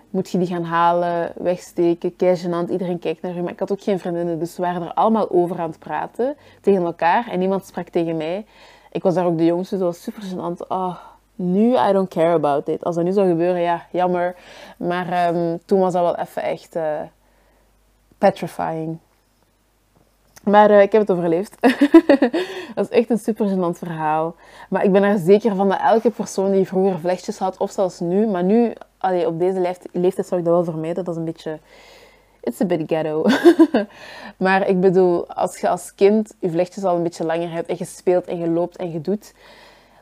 [0.10, 2.38] Moet je die gaan halen, wegsteken, kei
[2.70, 3.42] Iedereen kijkt naar je.
[3.42, 4.40] Maar ik had ook geen vriendinnen.
[4.40, 6.36] Dus we waren er allemaal over aan het praten.
[6.62, 7.28] Tegen elkaar.
[7.30, 8.46] En niemand sprak tegen mij.
[8.92, 9.76] Ik was daar ook de jongste.
[9.78, 10.68] Dus dat was super gênant.
[10.68, 10.98] Oh,
[11.36, 12.84] nu, I don't care about it.
[12.84, 14.36] Als dat nu zou gebeuren, ja, jammer.
[14.78, 17.00] Maar um, toen was dat wel even echt uh,
[18.18, 18.98] petrifying.
[20.44, 21.58] Maar uh, ik heb het overleefd.
[22.76, 24.36] dat is echt een super gênant verhaal.
[24.70, 28.00] Maar ik ben er zeker van dat elke persoon die vroeger vlechtjes had, of zelfs
[28.00, 28.74] nu, maar nu,
[29.26, 31.04] op deze leeftijd zou ik dat wel vermijden.
[31.04, 31.60] Dat is een beetje...
[32.44, 33.26] It's a bit ghetto.
[34.38, 37.76] maar ik bedoel, als je als kind je vlechtjes al een beetje langer hebt en
[37.78, 39.34] je speelt en je loopt en je doet,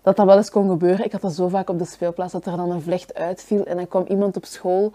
[0.02, 1.06] dat dat wel eens kon gebeuren.
[1.06, 3.76] Ik had dat zo vaak op de speelplaats, dat er dan een vlecht uitviel en
[3.76, 4.92] dan kwam iemand op school,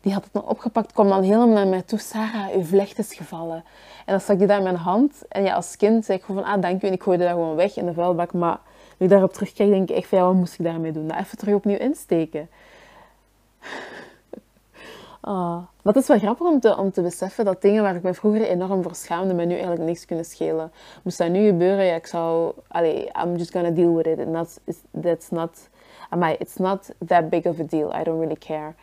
[0.00, 3.14] die had het dan opgepakt, kwam dan helemaal naar mij toe, Sarah, uw vlecht is
[3.14, 3.64] gevallen.
[4.04, 6.42] En dan stak die daar in mijn hand en ja, als kind zei ik gewoon
[6.42, 8.58] van, ah, dank u, en ik gooide dat gewoon weg in de vuilbak, maar
[8.96, 11.08] nu ik daarop terugkijk, denk ik echt ja, wat moest ik daarmee doen?
[11.08, 12.48] Dat even terug opnieuw insteken.
[15.28, 15.94] Oh.
[15.94, 18.82] Is wel grappig om te, om te beseffen dat dingen waar ik me vroeger enorm
[18.82, 20.72] voor schaamde, me nu eigenlijk niks kunnen schelen.
[21.02, 22.52] Moest dat nu gebeuren, ja, ik zou...
[22.68, 24.18] Allee, I'm just gonna deal with it.
[24.18, 24.58] And that's,
[25.02, 25.68] that's not...
[26.08, 27.92] Amai, it's not that big of a deal.
[28.00, 28.74] I don't really care.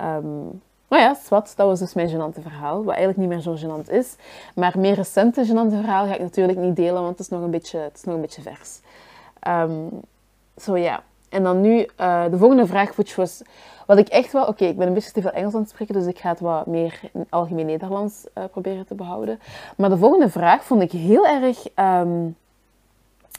[0.00, 2.84] Um, maar ja, wat, dat was dus mijn gênante verhaal.
[2.84, 4.16] Wat eigenlijk niet meer zo gênant is.
[4.54, 7.50] Maar meer recente gênante verhaal ga ik natuurlijk niet delen, want het is nog een
[7.50, 8.80] beetje, het is nog een beetje vers.
[9.48, 10.00] Um,
[10.56, 13.42] so ja, en dan nu, uh, de volgende vraag, which was,
[13.94, 15.94] wat ik echt wel, oké, ik ben een beetje te veel Engels aan het spreken,
[15.94, 19.40] dus ik ga het wat meer in algemeen Nederlands uh, proberen te behouden.
[19.76, 22.36] Maar de volgende vraag vond ik heel erg, um,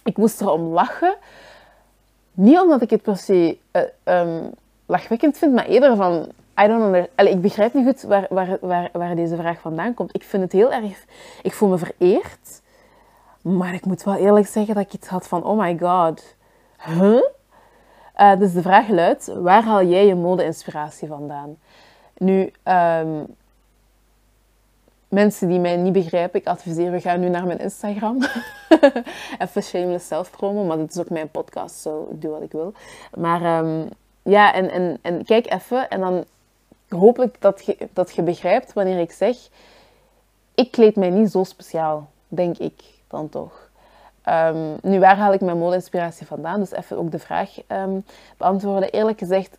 [0.03, 1.15] ik moest erom lachen.
[2.33, 4.51] Niet omdat ik het per se uh, um,
[4.85, 6.31] lachwekkend vind, maar eerder van,
[6.61, 10.15] I don't know, ik begrijp niet goed waar, waar, waar, waar deze vraag vandaan komt.
[10.15, 11.05] Ik vind het heel erg,
[11.41, 12.61] ik voel me vereerd.
[13.41, 16.35] Maar ik moet wel eerlijk zeggen dat ik iets had van, oh my god,
[16.77, 17.23] huh?
[18.17, 21.57] Uh, dus de vraag luidt, waar haal jij je mode-inspiratie vandaan?
[22.17, 23.25] Nu, um,
[25.07, 28.17] mensen die mij niet begrijpen, ik adviseer, we gaan nu naar mijn Instagram.
[29.39, 32.73] Even shameless self-promo, maar dit is ook mijn podcast, zo doe wat ik wil.
[33.13, 33.89] Maar um,
[34.21, 36.23] ja, en, en, en kijk even en dan
[36.89, 39.37] hoop ik dat dat je begrijpt wanneer ik zeg,
[40.55, 43.62] ik kleed mij niet zo speciaal, denk ik dan toch.
[44.29, 46.59] Um, nu, waar haal ik mijn mode-inspiratie vandaan?
[46.59, 48.05] Dus even ook de vraag um,
[48.37, 48.91] beantwoorden.
[48.91, 49.57] Eerlijk gezegd,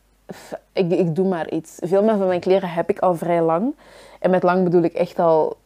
[0.73, 1.79] ik, ik doe maar iets.
[1.81, 3.75] Veel meer van mijn kleren heb ik al vrij lang.
[4.21, 5.57] En met lang bedoel ik echt al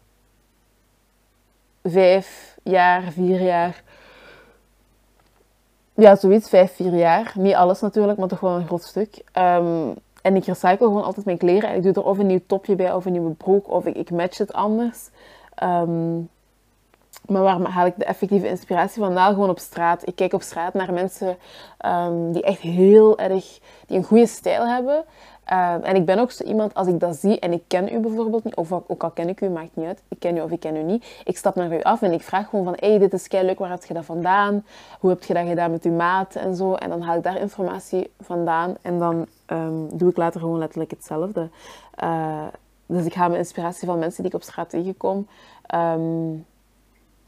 [1.83, 3.83] vijf jaar, vier jaar.
[5.95, 7.33] Ja, zoiets, vijf, vier jaar.
[7.35, 9.25] Niet alles natuurlijk, maar toch wel een groot stuk.
[9.39, 11.69] Um, en ik recycle gewoon altijd mijn kleren.
[11.69, 13.97] En ik doe er of een nieuw topje bij, of een nieuwe broek, of ik,
[13.97, 15.09] ik match het anders.
[17.29, 19.33] Maar waar haal ik de effectieve inspiratie vandaan?
[19.33, 20.07] Gewoon op straat.
[20.07, 21.37] Ik kijk op straat naar mensen
[21.87, 25.05] um, die echt heel erg, die een goede stijl hebben.
[25.53, 27.99] Um, en ik ben ook zo iemand, als ik dat zie en ik ken u
[27.99, 30.51] bijvoorbeeld niet, of ook al ken ik u, maakt niet uit, ik ken u of
[30.51, 32.99] ik ken u niet, ik stap naar u af en ik vraag gewoon van, hey,
[32.99, 34.65] dit is kei leuk, waar heb je dat vandaan?
[35.01, 36.75] Hoe heb je dat gedaan met uw maat en zo?
[36.75, 40.91] En dan haal ik daar informatie vandaan en dan um, doe ik later gewoon letterlijk
[40.91, 41.49] hetzelfde.
[42.05, 42.47] Uh,
[42.87, 45.27] dus ik ga mijn inspiratie van mensen die ik op straat tegenkom.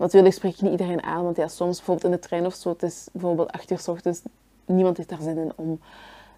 [0.00, 2.68] Natuurlijk spreek ik niet iedereen aan, want ja, soms bijvoorbeeld in de trein of zo,
[2.68, 4.22] het is bijvoorbeeld acht uur s ochtends,
[4.64, 5.80] niemand heeft daar zin in om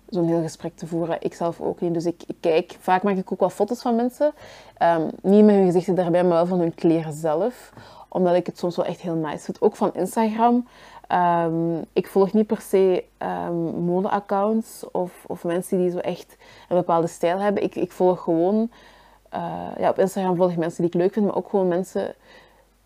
[0.08, 1.16] zo'n heel gesprek te voeren.
[1.20, 1.94] Ik zelf ook niet.
[1.94, 4.32] Dus ik, ik, kijk, vaak maak ik ook wel foto's van mensen.
[4.82, 7.72] Um, niet met hun gezichten daarbij, maar wel van hun kleren zelf.
[8.08, 9.60] Omdat ik het soms wel echt heel nice vind.
[9.60, 10.66] Ook van Instagram.
[11.44, 16.36] Um, ik volg niet per se um, modeaccounts of, of mensen die zo echt
[16.68, 17.62] een bepaalde stijl hebben.
[17.62, 18.70] Ik, ik volg gewoon...
[19.34, 22.14] Uh, ja, op Instagram volg ik mensen die ik leuk vind, maar ook gewoon mensen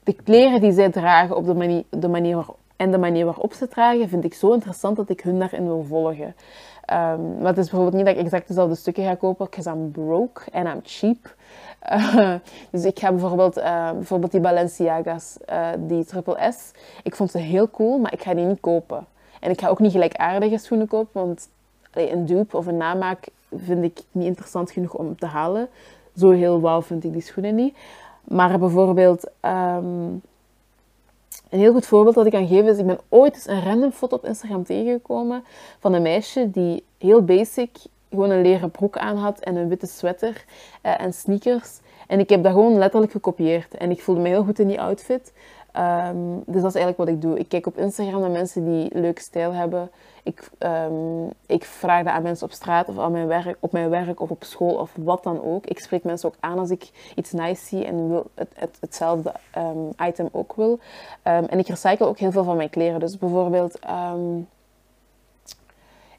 [0.07, 2.47] de kleren die zij dragen op de manier, de manier
[2.77, 5.85] en de manier waarop ze dragen, vind ik zo interessant dat ik hun daarin wil
[5.89, 6.35] volgen.
[6.93, 9.91] Um, maar het is bijvoorbeeld niet dat ik exact dezelfde stukken ga kopen, because I'm
[9.91, 11.35] broke and I'm cheap.
[11.93, 12.35] Uh,
[12.73, 16.71] dus ik ga bijvoorbeeld, uh, bijvoorbeeld die Balenciaga's, uh, die Triple S.
[17.03, 19.07] Ik vond ze heel cool, maar ik ga die niet kopen.
[19.41, 21.49] En ik ga ook niet gelijkaardige schoenen kopen, want
[21.93, 25.69] een dupe of een namaak vind ik niet interessant genoeg om te halen.
[26.17, 27.77] Zo heel wauw vind ik die schoenen niet.
[28.29, 30.23] Maar bijvoorbeeld, um,
[31.51, 33.91] een heel goed voorbeeld dat ik kan geven is, ik ben ooit eens een random
[33.91, 35.45] foto op Instagram tegengekomen
[35.79, 37.71] van een meisje die heel basic
[38.11, 40.45] gewoon een leren broek aan had en een witte sweater
[40.83, 41.81] uh, en sneakers.
[42.07, 43.75] En ik heb dat gewoon letterlijk gekopieerd.
[43.75, 45.33] En ik voelde me heel goed in die outfit.
[46.09, 47.39] Um, dus dat is eigenlijk wat ik doe.
[47.39, 49.91] Ik kijk op Instagram naar mensen die leuke stijl hebben.
[50.27, 53.89] Ik, um, ik vraag dat aan mensen op straat of aan mijn werk, op mijn
[53.89, 55.67] werk of op school of wat dan ook.
[55.67, 59.33] Ik spreek mensen ook aan als ik iets nice zie en wil het, het, hetzelfde
[59.59, 60.79] um, item ook wil.
[61.23, 63.01] en ik recycle ook heel veel van mijn kleren.
[63.01, 63.79] Dus bijvoorbeeld,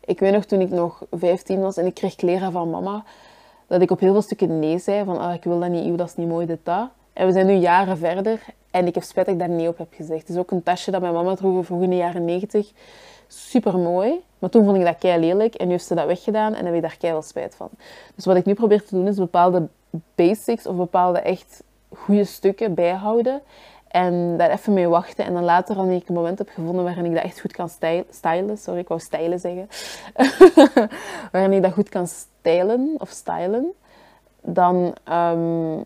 [0.05, 3.03] ik weet nog toen ik nog 15 was en ik kreeg kleren van mama,
[3.67, 5.05] dat ik op heel veel stukken nee zei.
[5.05, 6.89] Van ah, ik wil dat niet, dat is niet mooi, dit, dat.
[7.13, 9.77] En we zijn nu jaren verder en ik heb spijt dat ik daar nee op
[9.77, 10.19] heb gezegd.
[10.19, 12.71] Het is ook een tasje dat mijn mama droeg in de jaren 90.
[13.27, 14.25] Super mooi.
[14.39, 16.75] Maar toen vond ik dat kei lelijk en nu heeft ze dat weggedaan en heb
[16.75, 17.69] ik daar kei wel spijt van.
[18.15, 19.67] Dus wat ik nu probeer te doen is bepaalde
[20.15, 23.41] basics of bepaalde echt goede stukken bijhouden.
[23.87, 25.25] En daar even mee wachten.
[25.25, 27.69] En dan later, wanneer ik een moment heb gevonden waarin ik dat echt goed kan
[28.09, 28.57] stylen.
[28.57, 29.67] Sorry, ik wou stylen zeggen.
[31.31, 33.73] waarin ik dat goed kan stylen of stylen.
[34.41, 35.83] Dan um,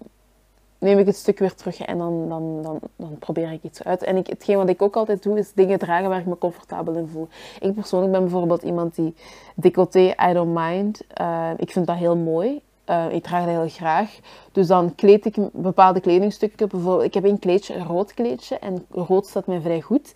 [0.81, 4.03] neem ik het stuk weer terug en dan, dan, dan, dan probeer ik iets uit.
[4.03, 6.93] En ik, hetgeen wat ik ook altijd doe, is dingen dragen waar ik me comfortabel
[6.93, 7.27] in voel.
[7.59, 9.15] Ik persoonlijk ben bijvoorbeeld iemand die
[9.55, 11.01] decolleté, I don't mind.
[11.21, 12.61] Uh, ik vind dat heel mooi.
[12.89, 14.19] Uh, ik draag dat heel graag.
[14.51, 16.69] Dus dan kleed ik bepaalde kledingstukken.
[16.69, 18.59] Bijvoorbeeld, ik heb een kleedje, een rood kleedje.
[18.59, 20.13] En rood staat mij vrij goed.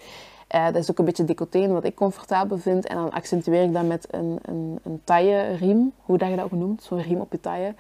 [0.56, 2.88] Uh, dat is ook een beetje decolleté, wat ik comfortabel vind.
[2.88, 5.92] En dan accentueer ik dat met een, een, een taille riem.
[6.02, 6.84] Hoe dat je dat ook noemt.
[6.84, 7.74] Zo'n riem op je taille.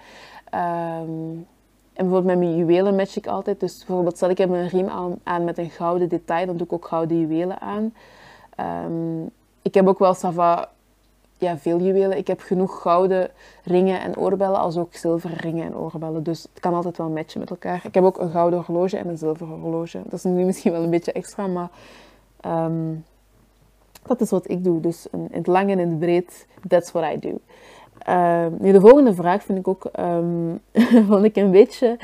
[1.01, 1.47] Um,
[1.95, 3.59] en bijvoorbeeld met mijn juwelen match ik altijd.
[3.59, 6.73] Dus bijvoorbeeld stel ik heb een riem aan, met een gouden detail, dan doe ik
[6.73, 7.93] ook gouden juwelen aan.
[8.85, 9.29] Um,
[9.61, 10.69] ik heb ook wel sava,
[11.37, 12.17] ja, veel juwelen.
[12.17, 13.29] Ik heb genoeg gouden
[13.63, 16.23] ringen en oorbellen, als ook zilveren ringen en oorbellen.
[16.23, 17.81] Dus het kan altijd wel matchen met elkaar.
[17.83, 20.01] Ik heb ook een gouden horloge en een zilveren horloge.
[20.03, 21.69] Dat is nu misschien wel een beetje extra, maar
[22.45, 23.05] um,
[24.03, 24.79] dat is wat ik doe.
[24.79, 27.39] Dus in het lang en in het breed, that's what I do.
[28.09, 30.61] Uh, de volgende vraag vind ik ook, um,
[31.09, 31.97] vond ik een beetje,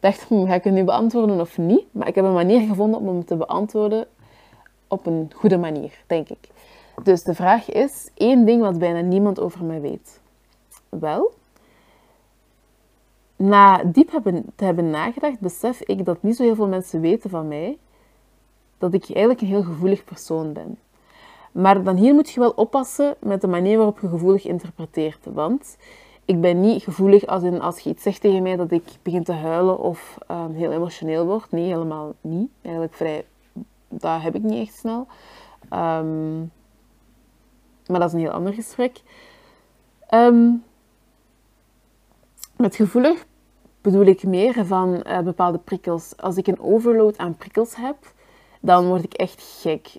[0.00, 1.84] dacht, hm, ga ik het nu beantwoorden of niet?
[1.90, 4.06] Maar ik heb een manier gevonden om hem te beantwoorden
[4.88, 6.48] op een goede manier, denk ik.
[7.02, 10.20] Dus de vraag is, één ding wat bijna niemand over mij weet.
[10.88, 11.32] Wel,
[13.36, 17.30] na diep hebben, te hebben nagedacht, besef ik dat niet zo heel veel mensen weten
[17.30, 17.78] van mij
[18.78, 20.78] dat ik eigenlijk een heel gevoelig persoon ben.
[21.52, 25.26] Maar dan hier moet je wel oppassen met de manier waarop je gevoelig interpreteert.
[25.32, 25.76] Want
[26.24, 29.32] ik ben niet gevoelig als, in, je iets zegt tegen mij dat ik begin te
[29.32, 31.50] huilen of ehm, heel emotioneel word.
[31.50, 32.50] Nee, helemaal niet.
[32.62, 33.26] Eigenlijk vrij,
[33.88, 35.06] dat heb ik niet echt snel.
[35.72, 36.52] Um,
[37.86, 39.00] maar dat is een heel ander gesprek.
[40.14, 40.64] Um,
[42.56, 43.26] met gevoelig
[43.80, 46.16] bedoel ik meer van uh, bepaalde prikkels.
[46.16, 47.96] Als ik een overload aan prikkels heb,
[48.60, 49.96] dan word ik echt gek.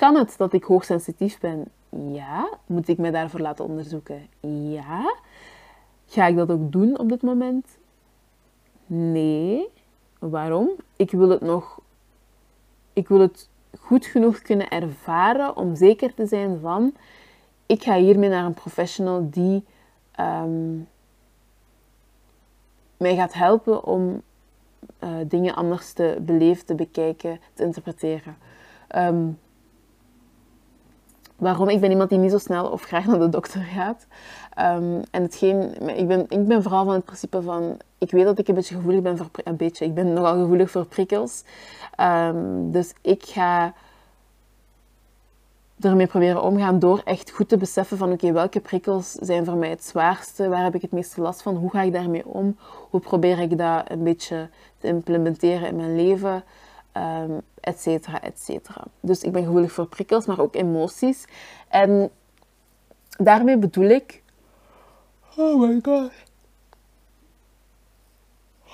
[0.00, 1.64] Kan het dat ik hoogsensitief ben?
[2.12, 2.48] Ja.
[2.66, 4.28] Moet ik me daarvoor laten onderzoeken?
[4.70, 5.14] Ja.
[6.06, 7.66] Ga ik dat ook doen op dit moment?
[8.86, 9.68] Nee.
[10.18, 10.70] Waarom?
[10.96, 11.80] Ik wil het nog.
[12.92, 13.48] Ik wil het
[13.78, 16.94] goed genoeg kunnen ervaren om zeker te zijn van.
[17.66, 19.64] Ik ga hiermee naar een professional die
[20.12, 20.76] ehm,
[22.96, 24.22] mij gaat helpen om
[25.00, 28.36] uh, dingen anders te beleven, te bekijken, te interpreteren.
[28.96, 29.38] Um,
[31.40, 31.68] waarom?
[31.68, 34.06] Ik ben iemand die niet zo snel of graag naar de dokter gaat.
[34.58, 38.38] Um, en hetgeen, ik, ben, ik ben vooral van het principe van, ik weet dat
[38.38, 41.44] ik een beetje gevoelig ben voor, een beetje, ik ben nogal gevoelig voor prikkels.
[42.00, 43.74] Um, dus ik ga
[45.80, 49.70] ermee proberen omgaan door echt goed te beseffen van oké, welke prikkels zijn voor mij
[49.70, 52.56] het zwaarste, waar heb ik het meeste last van, hoe ga ik daarmee om,
[52.90, 56.44] hoe probeer ik dat een beetje te implementeren in mijn leven,
[56.96, 58.84] um, et cetera, et cetera.
[59.00, 61.24] Dus ik ben gevoelig voor prikkels, maar ook emoties.
[61.68, 62.10] En
[63.18, 64.22] daarmee bedoel ik...
[65.36, 66.10] Oh my god.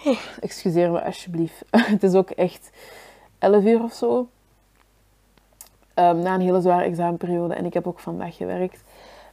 [0.05, 1.64] Oh, excuseer me alsjeblieft.
[1.70, 2.70] het is ook echt
[3.39, 4.28] 11 uur of zo.
[5.95, 7.55] Um, na een hele zware examenperiode.
[7.55, 8.84] En ik heb ook vandaag gewerkt.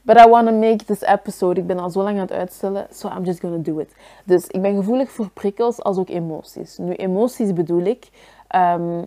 [0.02, 1.60] But I want to make this episode.
[1.60, 2.88] Ik ben al zo lang aan het uitstellen.
[2.92, 3.96] So I'm just gonna do it.
[4.24, 6.78] Dus ik ben gevoelig voor prikkels als ook emoties.
[6.78, 8.10] Nu, emoties bedoel ik.
[8.56, 9.06] Um,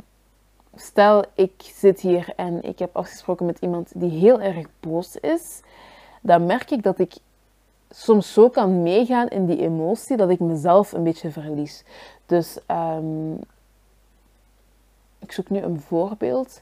[0.77, 5.61] stel, ik zit hier en ik heb afgesproken met iemand die heel erg boos is.
[6.21, 7.15] Dan merk ik dat ik
[7.91, 11.85] soms zo kan meegaan in die emotie dat ik mezelf een beetje verlies.
[12.27, 13.39] Dus um,
[15.19, 16.61] ik zoek nu een voorbeeld.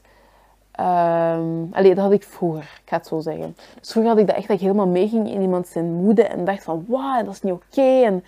[0.79, 3.55] Um, allee, dat had ik vroeger, ik ga het zo zeggen.
[3.79, 6.45] Dus vroeger had ik dat echt dat ik helemaal meeging in iemand zijn moede en
[6.45, 8.23] dacht van, wauw, dat is niet oké en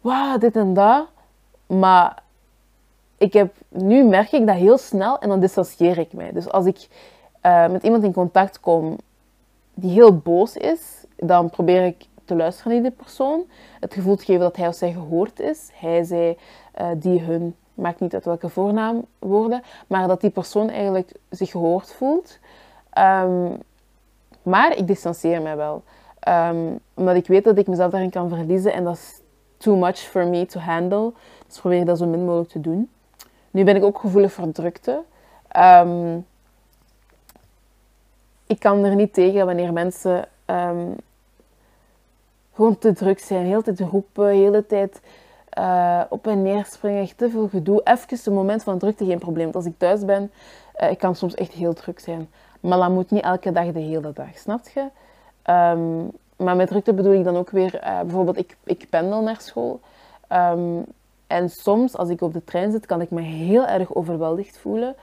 [0.00, 1.06] wauw, dit en dat.
[1.66, 2.21] Maar
[3.22, 6.32] ik heb, nu merk ik dat heel snel en dan distancieer ik mij.
[6.32, 6.88] Dus als ik
[7.46, 8.96] uh, met iemand in contact kom
[9.74, 13.44] die heel boos is, dan probeer ik te luisteren naar die persoon.
[13.80, 15.70] Het gevoel te geven dat hij of zij gehoord is.
[15.72, 16.38] Hij, zij,
[16.80, 21.50] uh, die, hun maakt niet uit welke voornaam worden, maar dat die persoon eigenlijk zich
[21.50, 22.38] gehoord voelt.
[22.98, 23.58] Um,
[24.42, 25.82] maar ik distancieer mij wel.
[26.28, 29.20] Um, omdat ik weet dat ik mezelf daarin kan verliezen en dat is
[29.56, 31.12] too much for me to handle.
[31.46, 32.90] Dus probeer ik dat zo min mogelijk te doen.
[33.52, 35.02] Nu ben ik ook gevoelig voor drukte.
[35.56, 36.26] Um,
[38.46, 40.28] ik kan er niet tegen wanneer mensen
[42.54, 45.00] gewoon te druk zijn, heel de tijd roepen, de hele tijd
[45.58, 47.80] uh, op en neer springen, echt te veel gedoe.
[47.84, 49.44] Even een moment van drukte, geen probleem.
[49.44, 50.30] Want als ik thuis ben,
[50.80, 52.30] uh, ik kan soms echt heel druk zijn.
[52.60, 54.80] Maar dat moet niet elke dag de hele dag, snap je?
[55.52, 59.40] Um, maar met drukte bedoel ik dan ook weer, uh, bijvoorbeeld ik, ik pendel naar
[59.40, 59.80] school.
[61.32, 64.94] En soms, als ik op de trein zit, kan ik me heel erg overweldigd voelen.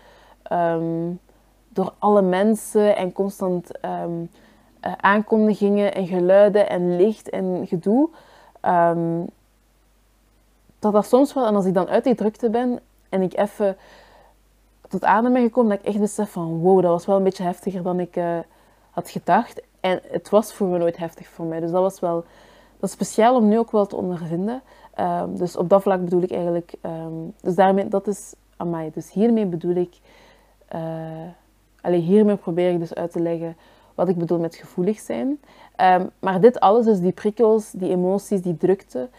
[0.51, 1.19] Um,
[1.69, 3.71] door alle mensen en constant
[4.81, 8.09] aankondigingen en geluiden en licht en gedoe.
[8.65, 9.27] Um,
[10.79, 13.77] dat dat soms wel, en als ik dan uit die drukte ben en ik even
[14.87, 17.43] tot adem ben gekomen, dat ik echt besef van wow, dat was wel een beetje
[17.43, 18.37] heftiger dan ik uh,
[18.91, 19.61] had gedacht.
[19.79, 21.59] En het was voor me nooit heftig voor mij.
[21.59, 22.23] Dus dat was wel
[22.79, 24.61] dat speciaal om nu ook wel te ondervinden.
[24.99, 28.91] Um, dus op dat vlak bedoel ik eigenlijk, um, dus daarmee, dat is aan mij.
[28.93, 29.99] Dus hiermee bedoel ik,
[30.75, 30.81] uh,
[31.81, 33.57] allee, hiermee probeer ik dus uit te leggen
[33.95, 35.39] wat ik bedoel met gevoelig zijn.
[35.77, 39.09] Um, maar dit alles, dus die prikkels, die emoties, die drukte,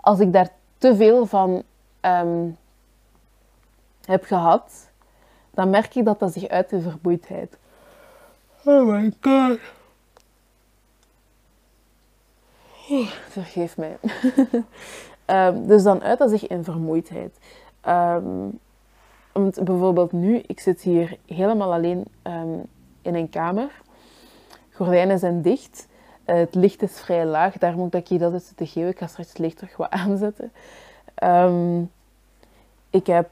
[0.00, 1.62] als ik daar te veel van
[4.04, 4.90] heb gehad,
[5.50, 7.58] dan merk ik dat dat zich uit in vermoeidheid.
[8.64, 9.58] Oh my god.
[13.28, 13.96] Vergeef mij.
[15.26, 17.38] um, dus dan uit dat zich in vermoeidheid.
[17.88, 18.58] Um,
[19.62, 22.04] bijvoorbeeld nu, ik zit hier helemaal alleen
[23.02, 23.70] in een kamer.
[24.72, 25.86] Gordijnen zijn dicht.
[26.24, 28.88] Eh, het licht is vrij laag, daarom moet ik dat altijd te geven.
[28.88, 30.52] Ik ga straks het licht terug wat aanzetten.
[31.14, 31.82] Ehm,
[32.90, 33.28] ik heb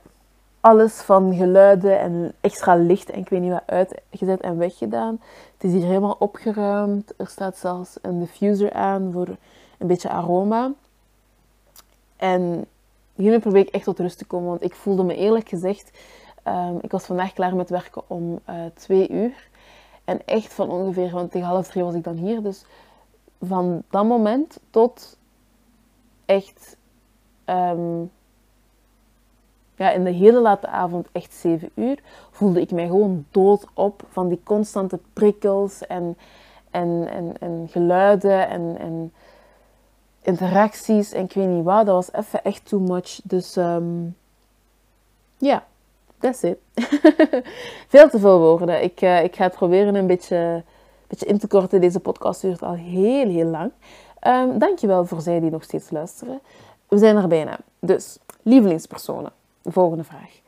[0.61, 5.21] alles van geluiden en extra licht en ik weet niet wat uitgezet en weggedaan.
[5.53, 7.15] Het is hier helemaal opgeruimd.
[7.17, 9.29] Er staat zelfs een diffuser aan voor
[9.79, 10.73] een beetje aroma.
[12.21, 12.67] En
[13.15, 15.99] hiermee probeer ik echt tot rust te komen, want ik voelde me eerlijk gezegd...
[16.45, 19.49] Um, ik was vandaag klaar met werken om uh, twee uur.
[20.05, 22.43] En echt van ongeveer, want tegen half drie was ik dan hier.
[22.43, 22.65] Dus
[23.41, 25.19] van dat moment tot
[26.25, 26.77] echt
[27.47, 28.11] um,
[29.77, 31.99] ja, in de hele late avond, echt 7 uur,
[32.31, 36.17] voelde ik mij gewoon dood op van die constante prikkels en,
[36.71, 39.13] en, en, en geluiden en, en
[40.23, 41.87] interacties en ik weet niet wat.
[41.87, 43.21] Dat was even echt too much.
[43.25, 44.17] Dus um,
[45.39, 45.65] ja,
[46.19, 46.59] that's it.
[47.93, 48.83] veel te veel woorden.
[48.83, 50.63] Ik, uh, ik ga het proberen een beetje,
[51.07, 51.81] beetje in te korten.
[51.81, 53.73] Deze podcast duurt al heel, heel lang.
[54.27, 56.41] Um, dankjewel voor zij die nog steeds luisteren.
[56.89, 57.59] We zijn er bijna.
[57.79, 59.33] Dus, lievelingspersonen.
[59.65, 60.41] Volgende vraag.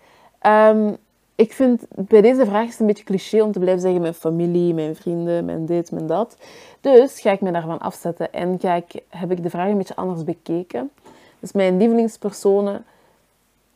[0.75, 0.97] Um,
[1.35, 4.15] ik vind bij deze vraag is het een beetje cliché om te blijven zeggen mijn
[4.15, 6.37] familie, mijn vrienden, mijn dit, mijn dat.
[6.81, 9.97] Dus ga ik me daarvan afzetten en ga ik, heb ik de vraag een beetje
[9.97, 10.91] anders bekeken.
[11.41, 12.85] Dus mijn lievelingspersonen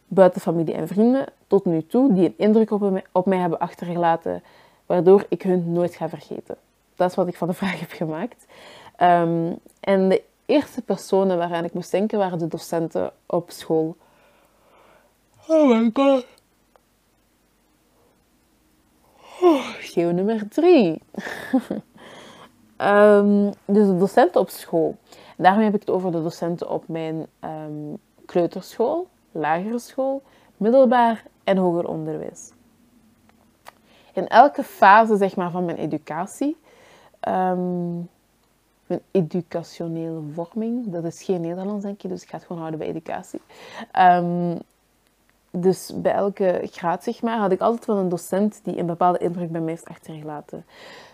[0.09, 3.59] buiten familie en vrienden tot nu toe die een indruk op mij, op mij hebben
[3.59, 4.43] achtergelaten,
[4.87, 6.57] waardoor ik hun nooit ga vergeten.
[6.97, 8.47] Dat is wat ik van de vraag heb gemaakt.
[9.03, 13.97] Um, en de eerste personen waaraan ik moest denken waren de docenten op school.
[15.47, 16.27] Oh my god.
[19.81, 21.03] Geo nummer drie.
[22.79, 24.97] um, dus de docenten op school.
[25.37, 30.23] daarmee heb ik het over de docenten op mijn um, kleuterschool, lagere school,
[30.57, 32.51] middelbaar en hoger onderwijs.
[34.13, 36.57] In elke fase zeg maar, van mijn educatie
[37.29, 38.09] um,
[38.87, 40.93] mijn educationele vorming.
[40.93, 43.41] Dat is geen Nederlands, denk ik, dus ik ga het gewoon houden bij educatie.
[45.59, 49.19] Dus bij elke graad, zeg maar, had ik altijd wel een docent die een bepaalde
[49.19, 50.65] indruk bij mij heeft achtergelaten.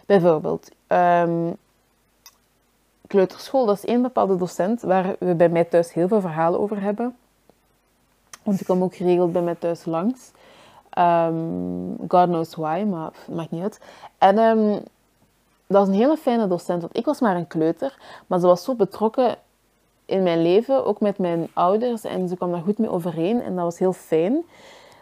[0.06, 1.56] Bijvoorbeeld, um,
[3.06, 6.80] kleuterschool, dat is één bepaalde docent waar we bij mij thuis heel veel verhalen over
[6.80, 7.16] hebben.
[8.42, 10.30] Want ik kom ook geregeld bij mij thuis langs.
[10.98, 13.80] Um, God knows why, maar maakt niet uit.
[14.18, 14.34] En
[15.66, 18.64] dat was een hele fijne docent, want ik was maar een kleuter, maar ze was
[18.64, 19.36] zo betrokken
[20.12, 23.54] in mijn leven, ook met mijn ouders, en ze kwam daar goed mee overeen en
[23.54, 24.42] dat was heel fijn.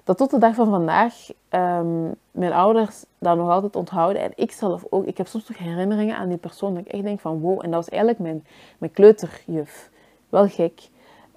[0.04, 1.14] Dat tot de dag van vandaag
[1.50, 5.04] um, mijn ouders dat nog altijd onthouden en ik zelf ook.
[5.04, 7.70] Ik heb soms nog herinneringen aan die persoon dat ik echt denk van wow, en
[7.70, 8.44] dat was eigenlijk mijn,
[8.78, 9.90] mijn kleuterjuf.
[10.28, 10.88] Wel gek,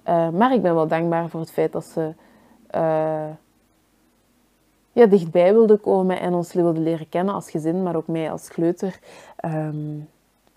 [0.08, 2.12] uh, maar ik ben wel dankbaar voor het feit dat ze...
[2.74, 3.24] Uh,
[4.92, 8.48] ja, dichtbij wilde komen en ons wilde leren kennen als gezin, maar ook mij als
[8.48, 8.98] kleuter.
[9.44, 10.08] Um,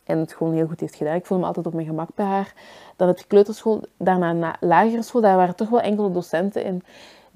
[0.07, 1.15] en het gewoon heel goed heeft gedaan.
[1.15, 2.53] Ik voelde me altijd op mijn gemak bij haar.
[2.95, 6.83] Dan de kleuterschool, daarna na lagere school, daar waren toch wel enkele docenten in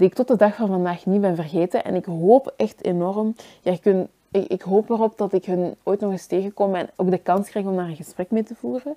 [0.02, 1.84] die ik tot de dag van vandaag niet ben vergeten.
[1.84, 6.12] En ik hoop echt enorm, ja, ik, ik, hoop erop dat ik hun ooit nog
[6.12, 8.96] eens tegenkom en ook de kans krijg om daar een gesprek mee te voeren.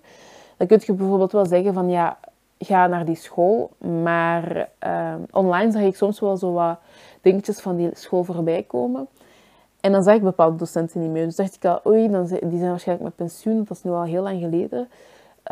[0.57, 2.19] Dan kun je bijvoorbeeld wel zeggen van ja,
[2.59, 3.71] ga naar die school,
[4.03, 6.79] maar uh, online zag ik soms wel zo wat
[7.21, 9.09] dingetjes van die school voorbij komen.
[9.85, 11.25] En dan zag ik bepaalde docenten niet meer.
[11.25, 13.65] Dus dacht ik al, oei, dan, die zijn waarschijnlijk met pensioen.
[13.65, 14.89] Dat is nu al heel lang geleden.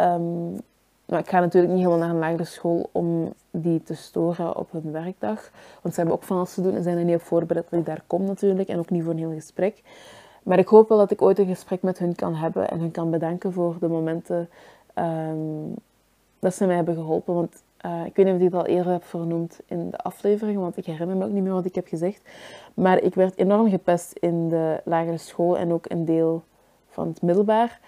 [0.00, 0.56] Um,
[1.04, 4.72] maar ik ga natuurlijk niet helemaal naar een lagere school om die te storen op
[4.72, 5.50] hun werkdag.
[5.82, 7.78] Want ze hebben ook van alles te doen en zijn er niet op voorbereid dat
[7.80, 8.68] ik daar kom natuurlijk.
[8.68, 9.82] En ook niet voor een heel gesprek.
[10.42, 12.90] Maar ik hoop wel dat ik ooit een gesprek met hun kan hebben en hun
[12.90, 14.48] kan bedanken voor de momenten
[14.94, 15.74] um,
[16.38, 17.34] dat ze mij hebben geholpen.
[17.34, 20.58] Want uh, ik weet niet of ik het al eerder heb vernoemd in de aflevering,
[20.58, 22.22] want ik herinner me ook niet meer wat ik heb gezegd.
[22.74, 26.42] Maar ik werd enorm gepest in de lagere school en ook een deel
[26.88, 27.80] van het middelbaar.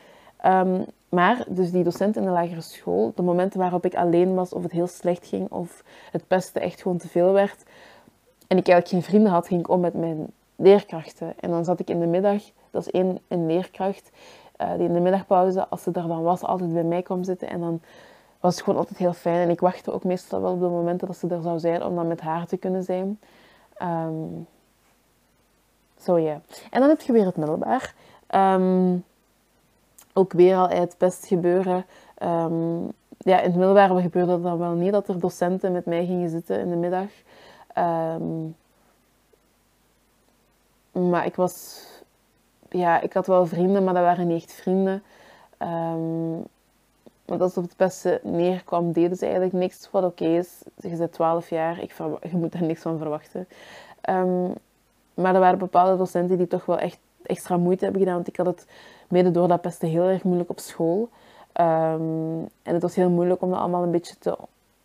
[0.47, 4.53] Um, maar dus die docent in de lagere school, de momenten waarop ik alleen was
[4.53, 7.65] of het heel slecht ging of het pesten echt gewoon te veel werd
[8.47, 10.27] en ik eigenlijk geen vrienden had, ging ik om met mijn
[10.57, 11.35] leerkrachten.
[11.41, 14.11] En dan zat ik in de middag, dat is één een leerkracht,
[14.61, 17.49] uh, die in de middagpauze, als ze er dan was, altijd bij mij kwam zitten
[17.49, 17.81] en dan
[18.45, 19.41] was gewoon altijd heel fijn.
[19.41, 21.95] En ik wachtte ook meestal wel op de momenten dat ze er zou zijn om
[21.95, 23.21] dan met haar te kunnen zijn.
[26.01, 26.41] Zo ja.
[26.71, 27.95] En dan heb je weer het middelbaar.
[28.35, 29.05] Um,
[30.13, 31.87] ook weer al het best gebeuren.
[32.23, 36.07] Um, ja, in het middelbaar gebeurde dat dan wel niet dat er docenten met mij
[36.07, 37.09] gingen zitten in de middag.
[40.93, 41.83] Maar ik was...
[42.69, 45.03] Ja, ik had wel vrienden, maar dat waren niet echt vrienden.
[47.25, 50.63] Want het op het beste neerkwam, deden ze eigenlijk niks wat oké is.
[50.77, 51.93] Je bent 12 jaar, ik
[52.31, 53.49] je moet daar niks van verwachten.
[54.11, 54.53] Um,
[55.15, 58.17] maar er waren bepaalde docenten die toch wel echt extra moeite hebben gedaan.
[58.17, 58.67] Want ik had het
[59.09, 61.09] mede door dat pesten heel erg moeilijk op school.
[61.53, 64.37] Ehm, en het was heel moeilijk om dat allemaal een beetje te...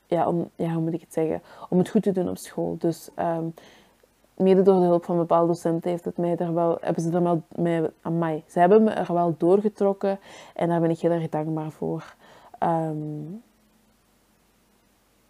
[0.08, 1.42] Ja, om, ja, hoe moet ik het zeggen?
[1.70, 2.76] Om het goed te doen op school.
[2.80, 3.54] Dus um,
[4.36, 7.24] mede door de hulp van bepaalde docenten heeft het mij er wel, hebben ze er
[7.24, 7.42] wel
[8.02, 8.44] aan mij.
[8.48, 10.20] Ze hebben me er wel doorgetrokken
[10.56, 12.16] en daar ben ik heel erg dankbaar voor.
[12.64, 13.43] Um,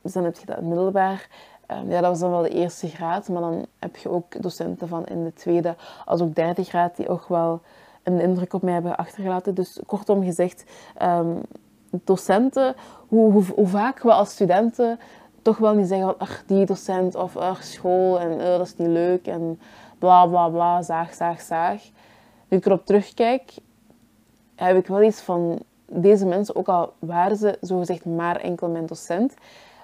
[0.02, 1.30] dus dan heb je dat middelbaar.
[1.68, 4.88] Um, ja, dat was dan wel de eerste graad, maar dan heb je ook docenten
[4.88, 5.76] van in de tweede
[6.06, 7.62] als ook derde graad die ook wel
[8.04, 9.54] een indruk op mij hebben achtergelaten.
[9.54, 10.64] Dus kortom gezegd,
[11.02, 11.42] um,
[11.92, 12.76] docenten,
[13.08, 15.00] hoe, hoe, hoe, vaak we als studenten
[15.42, 18.76] toch wel niet zeggen van, ach, die docent of ach, school en uh, dat is
[18.76, 19.60] niet leuk en
[19.98, 21.84] bla bla bla, zaag, zaag, zaag.
[22.48, 23.54] Nu ik erop terugkijk,
[24.56, 25.60] heb ik wel iets van
[25.92, 29.34] deze mensen, ook al waren ze zogezegd maar enkel mijn docent,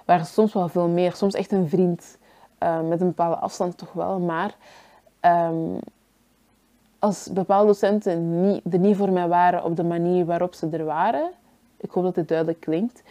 [0.04, 1.12] waren soms wel veel meer.
[1.12, 2.18] Soms echt een vriend,
[2.62, 4.54] uh, met een bepaalde afstand toch wel, maar
[5.20, 5.78] um,
[6.98, 10.84] als bepaalde docenten niet, er niet voor mij waren op de manier waarop ze er
[10.84, 11.30] waren,
[11.76, 13.02] ik hoop dat dit duidelijk klinkt,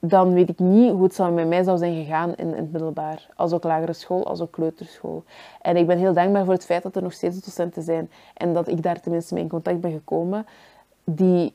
[0.00, 2.72] dan weet ik niet hoe het zou met mij zou zijn gegaan in, in het
[2.72, 3.28] middelbaar.
[3.36, 5.24] Als ook lagere school, als ook kleuterschool.
[5.60, 8.52] En ik ben heel dankbaar voor het feit dat er nog steeds docenten zijn en
[8.52, 10.46] dat ik daar tenminste mee in contact ben gekomen,
[11.04, 11.54] die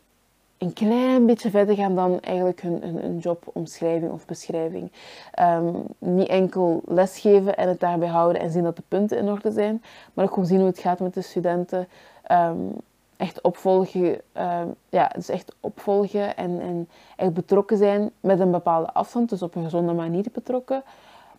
[0.57, 4.91] een klein beetje verder gaan dan eigenlijk hun, hun, hun jobomschrijving of beschrijving.
[5.39, 9.51] Um, niet enkel lesgeven en het daarbij houden en zien dat de punten in orde
[9.51, 9.83] zijn,
[10.13, 11.87] maar ook gewoon zien hoe het gaat met de studenten.
[12.31, 12.71] Um,
[13.17, 18.93] echt opvolgen, uh, ja, dus echt opvolgen en, en echt betrokken zijn met een bepaalde
[18.93, 20.83] afstand, dus op een gezonde manier betrokken,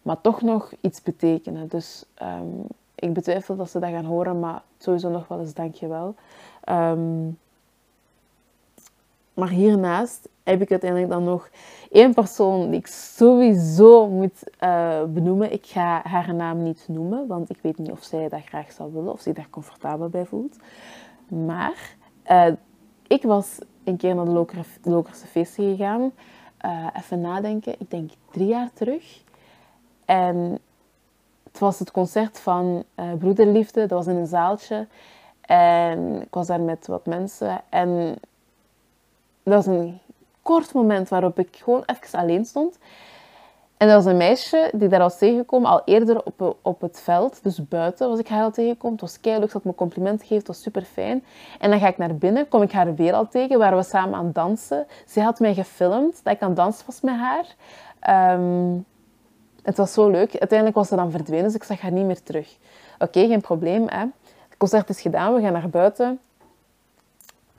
[0.03, 1.69] maar toch nog iets betekenen.
[1.69, 2.05] Dus
[2.95, 6.15] ik betwijfel dat ze dat gaan horen, maar sowieso nog wel eens dankjewel.
[6.69, 7.39] Um,
[9.39, 11.51] maar hiernaast heb ik uiteindelijk dan nog
[11.91, 15.53] één persoon die ik sowieso moet uh, benoemen.
[15.53, 18.93] Ik ga haar naam niet noemen, want ik weet niet of zij dat graag zou
[18.93, 20.57] willen, of zich daar comfortabel bij voelt.
[21.29, 21.97] Maar
[22.31, 22.47] uh,
[23.07, 26.13] ik was een keer naar de Lokerse feesten gegaan.
[26.65, 29.23] Uh, even nadenken, ik denk drie jaar terug.
[30.05, 30.59] En
[31.45, 32.85] het was het concert van
[33.19, 34.87] Broederliefde, dat was in een zaaltje.
[35.41, 37.61] En ik was daar met wat mensen.
[37.69, 38.19] En
[39.49, 39.99] dat was een
[40.43, 42.79] kort moment waarop ik gewoon even alleen stond.
[43.77, 47.43] En er was een meisje die daar was tegengekomen, al eerder op, op het veld,
[47.43, 48.93] dus buiten was ik haar al tegengekomen.
[48.93, 51.25] Het was keihard, ze me complimenten gegeven, het was super fijn.
[51.59, 54.19] En dan ga ik naar binnen, kom ik haar weer al tegen, waar we samen
[54.19, 54.87] aan dansen.
[55.07, 57.55] Ze had mij gefilmd, dat ik aan dansen was met haar.
[58.35, 58.85] Um,
[59.63, 60.39] het was zo leuk.
[60.39, 62.57] Uiteindelijk was ze dan verdwenen, dus ik zag haar niet meer terug.
[62.99, 63.89] Oké, geen probleem.
[63.89, 64.01] Hè.
[64.49, 66.21] Het concert is gedaan, we gaan naar buiten.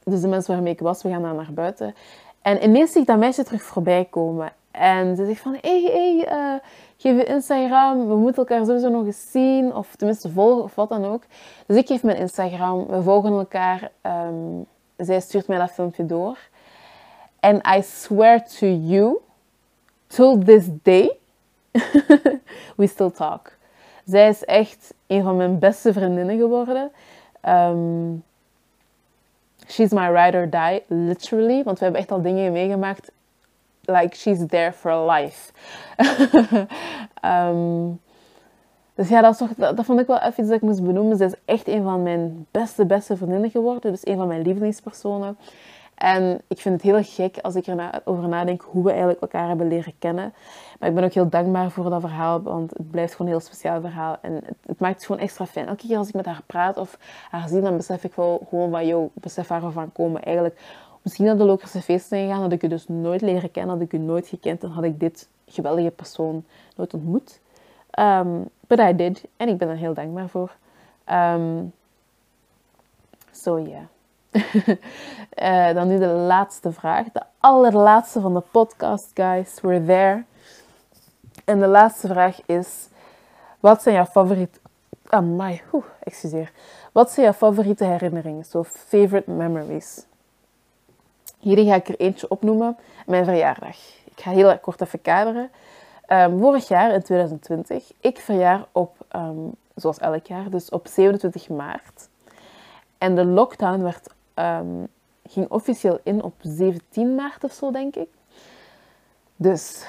[0.10, 1.96] Dus de mensen waarmee ik was, we gaan dan naar buiten.
[2.42, 4.52] En ineens zie ik dat meisje terug voorbij komen.
[4.72, 6.60] En ze zegt van, hé, hey, hey, uh,
[6.98, 9.76] geef je Instagram, we moeten elkaar sowieso nog eens zien.
[9.76, 11.24] Of tenminste volgen, of wat dan ook.
[11.66, 13.92] Dus ik geef mijn Instagram, we volgen elkaar.
[14.02, 14.66] Um,
[14.98, 16.38] zij stuurt mij dat filmpje door.
[17.40, 19.18] En I swear to you,
[20.08, 21.18] till this day,
[22.78, 23.52] we still talk.
[24.06, 26.92] Zij is echt een van mijn beste vriendinnen geworden.
[27.48, 28.24] Um,
[29.70, 31.64] she's my ride or die, literally.
[31.64, 33.12] Want we hebben echt al dingen meegemaakt.
[33.86, 35.52] Like, she's there for life.
[37.26, 38.00] um,
[38.96, 41.18] dus ja, dat, toch, dat, vond ik wel even iets dat ik moest benoemen.
[41.18, 43.92] Ze is echt een van mijn beste, beste vriendinnen geworden.
[43.92, 45.38] Dus een van mijn lievelingspersonen.
[46.00, 49.68] En ik vind het heel gek als ik erover nadenk hoe we eigenlijk elkaar hebben
[49.68, 50.34] leren kennen.
[50.80, 53.48] Maar ik ben ook heel dankbaar voor dat verhaal, want het blijft gewoon een heel
[53.48, 54.18] speciaal verhaal.
[54.22, 55.68] En het, maakt het gewoon extra fijn.
[55.68, 56.98] Elke keer als ik met haar praat of
[57.30, 60.24] haar zie, dan besef ik wel gewoon van, yo, besef waar we van komen.
[60.24, 60.60] Eigenlijk,
[61.02, 63.94] misschien naar de Lokerse feesten gegaan, had ik u dus nooit leren kennen, had ik
[63.94, 66.44] u nooit gekend, dan had ik dit geweldige persoon
[66.76, 67.40] nooit ontmoet.
[68.00, 69.24] Um, but I did.
[69.38, 70.56] En ik ben er heel dankbaar voor.
[71.12, 71.74] Um,
[73.32, 73.84] so yeah.
[74.32, 77.06] Uh, dan nu de laatste vraag.
[77.14, 79.62] De allerlaatste van de podcast, guys.
[79.62, 80.24] We're there.
[81.46, 82.88] En de laatste vraag is:
[83.60, 84.60] wat zijn jouw favoriete.
[85.10, 86.52] Amai, oeh, excuseer.
[86.92, 88.46] Wat zijn jouw favoriete herinneringen?
[88.46, 90.06] Zo, favorite memories.
[91.40, 93.78] Hier ga ik er eentje opnoemen: mijn verjaardag.
[94.04, 95.52] Ik ga heel kort even kaderen.
[96.12, 101.50] Um, vorig jaar, in 2020, ik verjaar op, um, zoals elk jaar, dus op 27
[101.50, 102.10] maart.
[102.98, 104.10] En de lockdown werd,
[104.40, 104.88] um,
[105.24, 108.10] ging officieel in op 17 maart of zo, denk ik.
[109.36, 109.86] Dus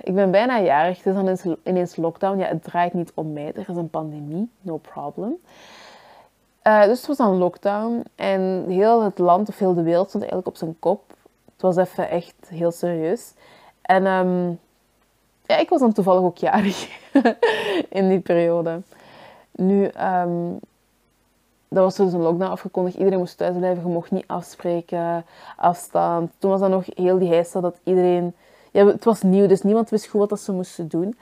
[0.00, 2.38] ik ben bijna jarig, het is dan ineens lockdown.
[2.38, 5.36] Ja, het draait niet om mij, er is een pandemie, no problem.
[6.66, 10.22] Uh, dus het was dan lockdown en heel het land of heel de wereld stond
[10.22, 11.02] eigenlijk op zijn kop.
[11.52, 13.32] Het was even echt heel serieus.
[13.82, 14.58] En um,
[15.46, 16.88] ja, ik was dan toevallig ook jarig
[17.98, 18.82] in die periode.
[19.50, 20.58] Nu, um,
[21.74, 22.96] dat was dus een lockdown afgekondigd.
[22.96, 23.82] Iedereen moest thuis blijven.
[23.82, 25.24] Je mocht niet afspreken,
[25.56, 26.30] afstand.
[26.38, 28.34] Toen was dat nog heel die heisa dat iedereen...
[28.70, 31.18] Ja, het was nieuw, dus niemand wist goed wat ze moesten doen.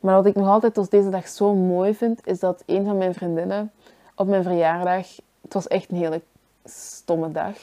[0.00, 2.98] Maar wat ik nog altijd tot deze dag zo mooi vind, is dat een van
[2.98, 3.72] mijn vriendinnen
[4.14, 5.06] op mijn verjaardag...
[5.40, 6.22] Het was echt een hele
[6.64, 7.56] stomme dag.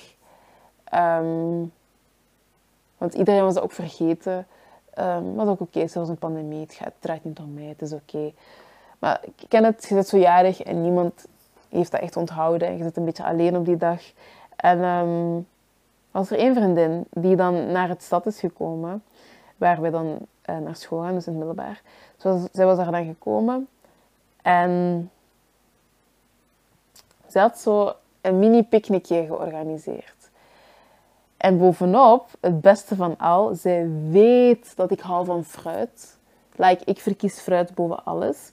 [0.84, 1.65] Ehm,
[2.98, 4.48] want iedereen was ook vergeten.
[4.99, 6.68] Um, wat ook oké okay, was een pandemie.
[6.77, 8.31] Het draait niet om mij, het is oké.
[8.99, 11.26] Maar ik ken het, je bent zo jarig en niemand
[11.72, 12.68] heeft dat echt onthouden.
[12.68, 14.02] En je zit een beetje alleen op die dag.
[14.56, 15.48] En um,
[16.11, 19.03] was er één vriendin die dan naar het stad is gekomen.
[19.57, 20.18] Waar we dan
[20.49, 21.81] uh, naar school gaan, dus in het middelbaar.
[22.52, 23.68] Zij was daar dan gekomen.
[24.41, 25.11] En
[27.27, 30.30] ze had zo een mini picknickje georganiseerd.
[31.38, 36.18] En bovenop, het beste van al, zij weet dat ik hou van fruit.
[36.56, 38.52] Like, ik verkies fruit boven alles.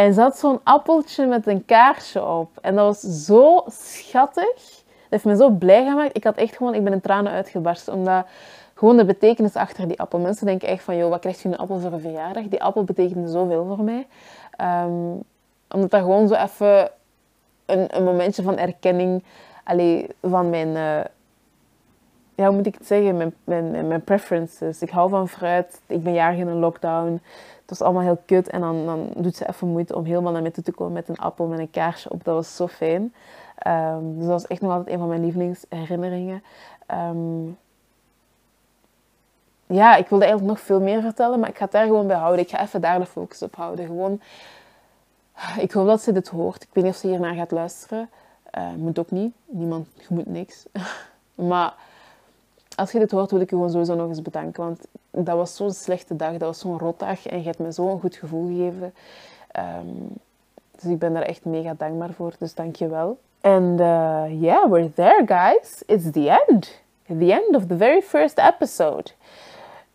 [0.00, 2.48] En had zo'n appeltje met een kaarsje op.
[2.60, 4.54] En dat was zo schattig.
[4.54, 6.16] Dat heeft me zo blij gemaakt.
[6.16, 7.94] Ik had echt gewoon, ik ben in tranen uitgebarsten.
[7.94, 8.26] Omdat
[8.74, 10.18] gewoon de betekenis achter die appel.
[10.18, 12.44] Mensen denken echt van, joh, wat krijg je een appel voor een verjaardag?
[12.44, 14.06] Die appel betekende zoveel voor mij.
[14.84, 15.22] Um,
[15.70, 16.90] omdat dat gewoon zo even
[17.66, 19.24] een, een momentje van erkenning
[19.64, 20.68] allee, van mijn...
[20.68, 21.04] Uh,
[22.34, 23.16] ja, hoe moet ik het zeggen?
[23.16, 24.82] Mijn, mijn, mijn preferences.
[24.82, 25.80] Ik hou van fruit.
[25.86, 27.20] Ik ben jarig in een lockdown.
[27.70, 28.48] Het was allemaal heel kut.
[28.48, 31.18] En dan, dan doet ze even moeite om helemaal naar toe te komen met een
[31.18, 32.24] appel met een kaarsje op.
[32.24, 33.14] Dat was zo fijn.
[33.66, 36.42] Um, dus dat was echt nog altijd een van mijn lievelingsherinneringen.
[36.94, 37.58] Um,
[39.66, 42.16] ja, ik wilde eigenlijk nog veel meer vertellen, maar ik ga het daar gewoon bij
[42.16, 42.44] houden.
[42.44, 43.86] Ik ga even daar de focus op houden.
[43.86, 44.20] Gewoon,
[45.58, 46.62] ik hoop dat ze dit hoort.
[46.62, 48.10] Ik weet niet of ze hiernaar gaat luisteren.
[48.58, 49.34] Uh, moet ook niet.
[49.46, 50.66] Niemand, je moet niks.
[51.34, 51.74] maar
[52.80, 54.64] als je dit hoort, wil ik je gewoon sowieso nog eens bedanken.
[54.64, 54.80] Want
[55.10, 57.26] dat was zo'n slechte dag, dat was zo'n rotdag.
[57.26, 58.94] En je hebt me zo'n goed gevoel gegeven.
[59.58, 60.08] Um,
[60.70, 62.32] dus ik ben daar echt mega dankbaar voor.
[62.38, 63.18] Dus dank je wel.
[63.40, 65.82] And uh, yeah, we're there, guys.
[65.86, 66.80] It's the end.
[67.18, 69.10] The end of the very first episode.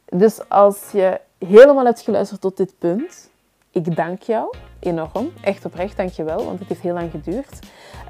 [0.05, 3.29] Dus als je helemaal hebt geluisterd tot dit punt,
[3.71, 5.31] ik dank jou enorm.
[5.41, 7.59] Echt oprecht, dank je wel, want het heeft heel lang geduurd.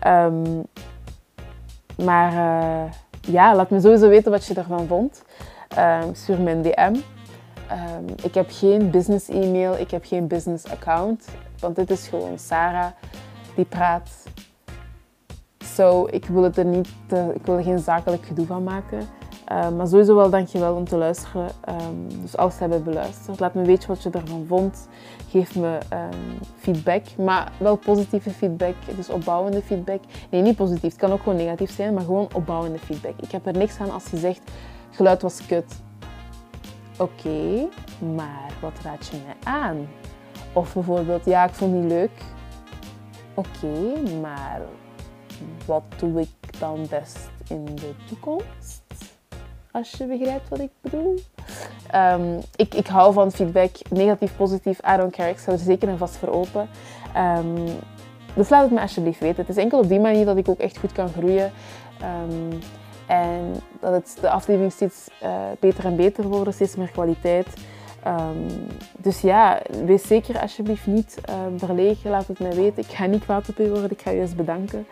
[0.08, 0.66] Um,
[1.98, 2.92] maar uh,
[3.26, 5.24] ja, laat me sowieso weten wat je ervan vond.
[5.78, 6.96] Um, stuur me DM.
[7.72, 11.26] Um, ik heb geen business e-mail, ik heb geen business account,
[11.60, 12.92] want dit is gewoon Sarah
[13.56, 14.10] die praat.
[15.76, 16.90] Zo, ik wil het er niet,
[17.34, 19.08] ik wil er geen zakelijk gedoe van maken.
[19.52, 21.50] Um, maar sowieso wel dankjewel om te luisteren.
[21.70, 24.88] Um, dus als ze hebben beluisterd, laat me weten wat je ervan vond.
[25.30, 30.00] Geef me um, feedback, maar wel positieve feedback, dus opbouwende feedback.
[30.30, 33.14] Nee, niet positief, het kan ook gewoon negatief zijn, maar gewoon opbouwende feedback.
[33.22, 34.42] Ik heb er niks aan als je zegt,
[34.92, 35.76] geluid was kut.
[36.98, 37.68] Oké,
[38.16, 39.88] maar wat raad je mij aan?
[40.54, 42.22] Of bijvoorbeeld, ja, ik vond het niet leuk.
[43.34, 44.62] Oké, maar
[45.66, 48.85] wat doe ik dan best in de toekomst?
[49.76, 51.20] Als je begrijpt wat ik bedoel.
[51.96, 55.30] Um, ik, ik hou van feedback, negatief, positief, I don't care.
[55.30, 56.70] Ik sta er zeker en vast voor open.
[57.18, 57.66] Um,
[58.34, 59.46] dus laat het me alsjeblieft weten.
[59.46, 61.52] Het is enkel op die manier dat ik ook echt goed kan groeien.
[62.02, 62.60] Um,
[63.08, 65.30] en dat het, de aflevering steeds uh,
[65.60, 67.48] beter en beter worden, steeds meer kwaliteit.
[68.98, 72.10] Dus ja, wees zeker alsjeblieft niet uh, verlegen.
[72.10, 72.84] Laat het mij weten.
[72.84, 73.92] Ik ga niet kwaad op u worden.
[73.92, 74.88] Ik ga je eens bedanken.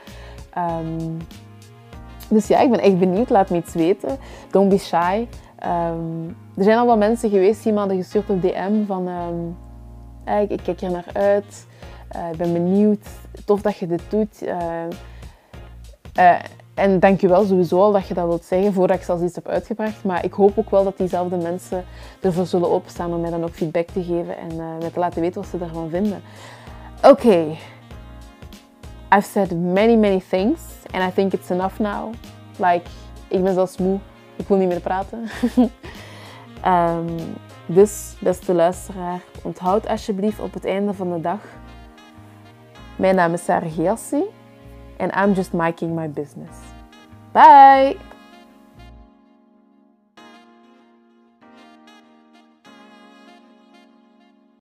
[2.33, 3.29] Dus ja, ik ben echt benieuwd.
[3.29, 4.17] Laat me iets weten.
[4.51, 5.27] Don't be shy.
[5.65, 9.07] Um, er zijn al wat mensen geweest die me hadden gestuurd op DM van...
[9.07, 9.57] Um,
[10.41, 11.65] ik, ik, kijk er naar uit.
[12.15, 13.07] Uh, ik ben benieuwd.
[13.45, 14.43] Tof dat je dit doet.
[14.43, 14.55] Uh,
[16.19, 16.39] uh,
[16.73, 20.03] en dankjewel sowieso al dat je dat wilt zeggen voordat ik zelfs iets heb uitgebracht.
[20.03, 21.85] Maar ik hoop ook wel dat diezelfde mensen
[22.21, 25.41] ervoor zullen openstaan om mij dan ook feedback te geven en mij te laten weten
[25.41, 26.21] wat ze daarvan vinden.
[27.03, 27.45] Oké.
[29.13, 30.59] I've said many, many things.
[30.93, 32.13] And I think it's enough now.
[32.57, 32.89] Like,
[33.27, 33.99] ik ben zelfs moe.
[34.35, 35.29] Ik wil niet meer praten.
[36.65, 37.07] um,
[37.77, 41.39] dus, beste luisteraar, onthoud alsjeblieft op het einde van de dag.
[42.95, 44.23] Mijn naam is Sarah Giassi.
[44.97, 46.57] And I'm just making my business.
[47.31, 48.12] Bye!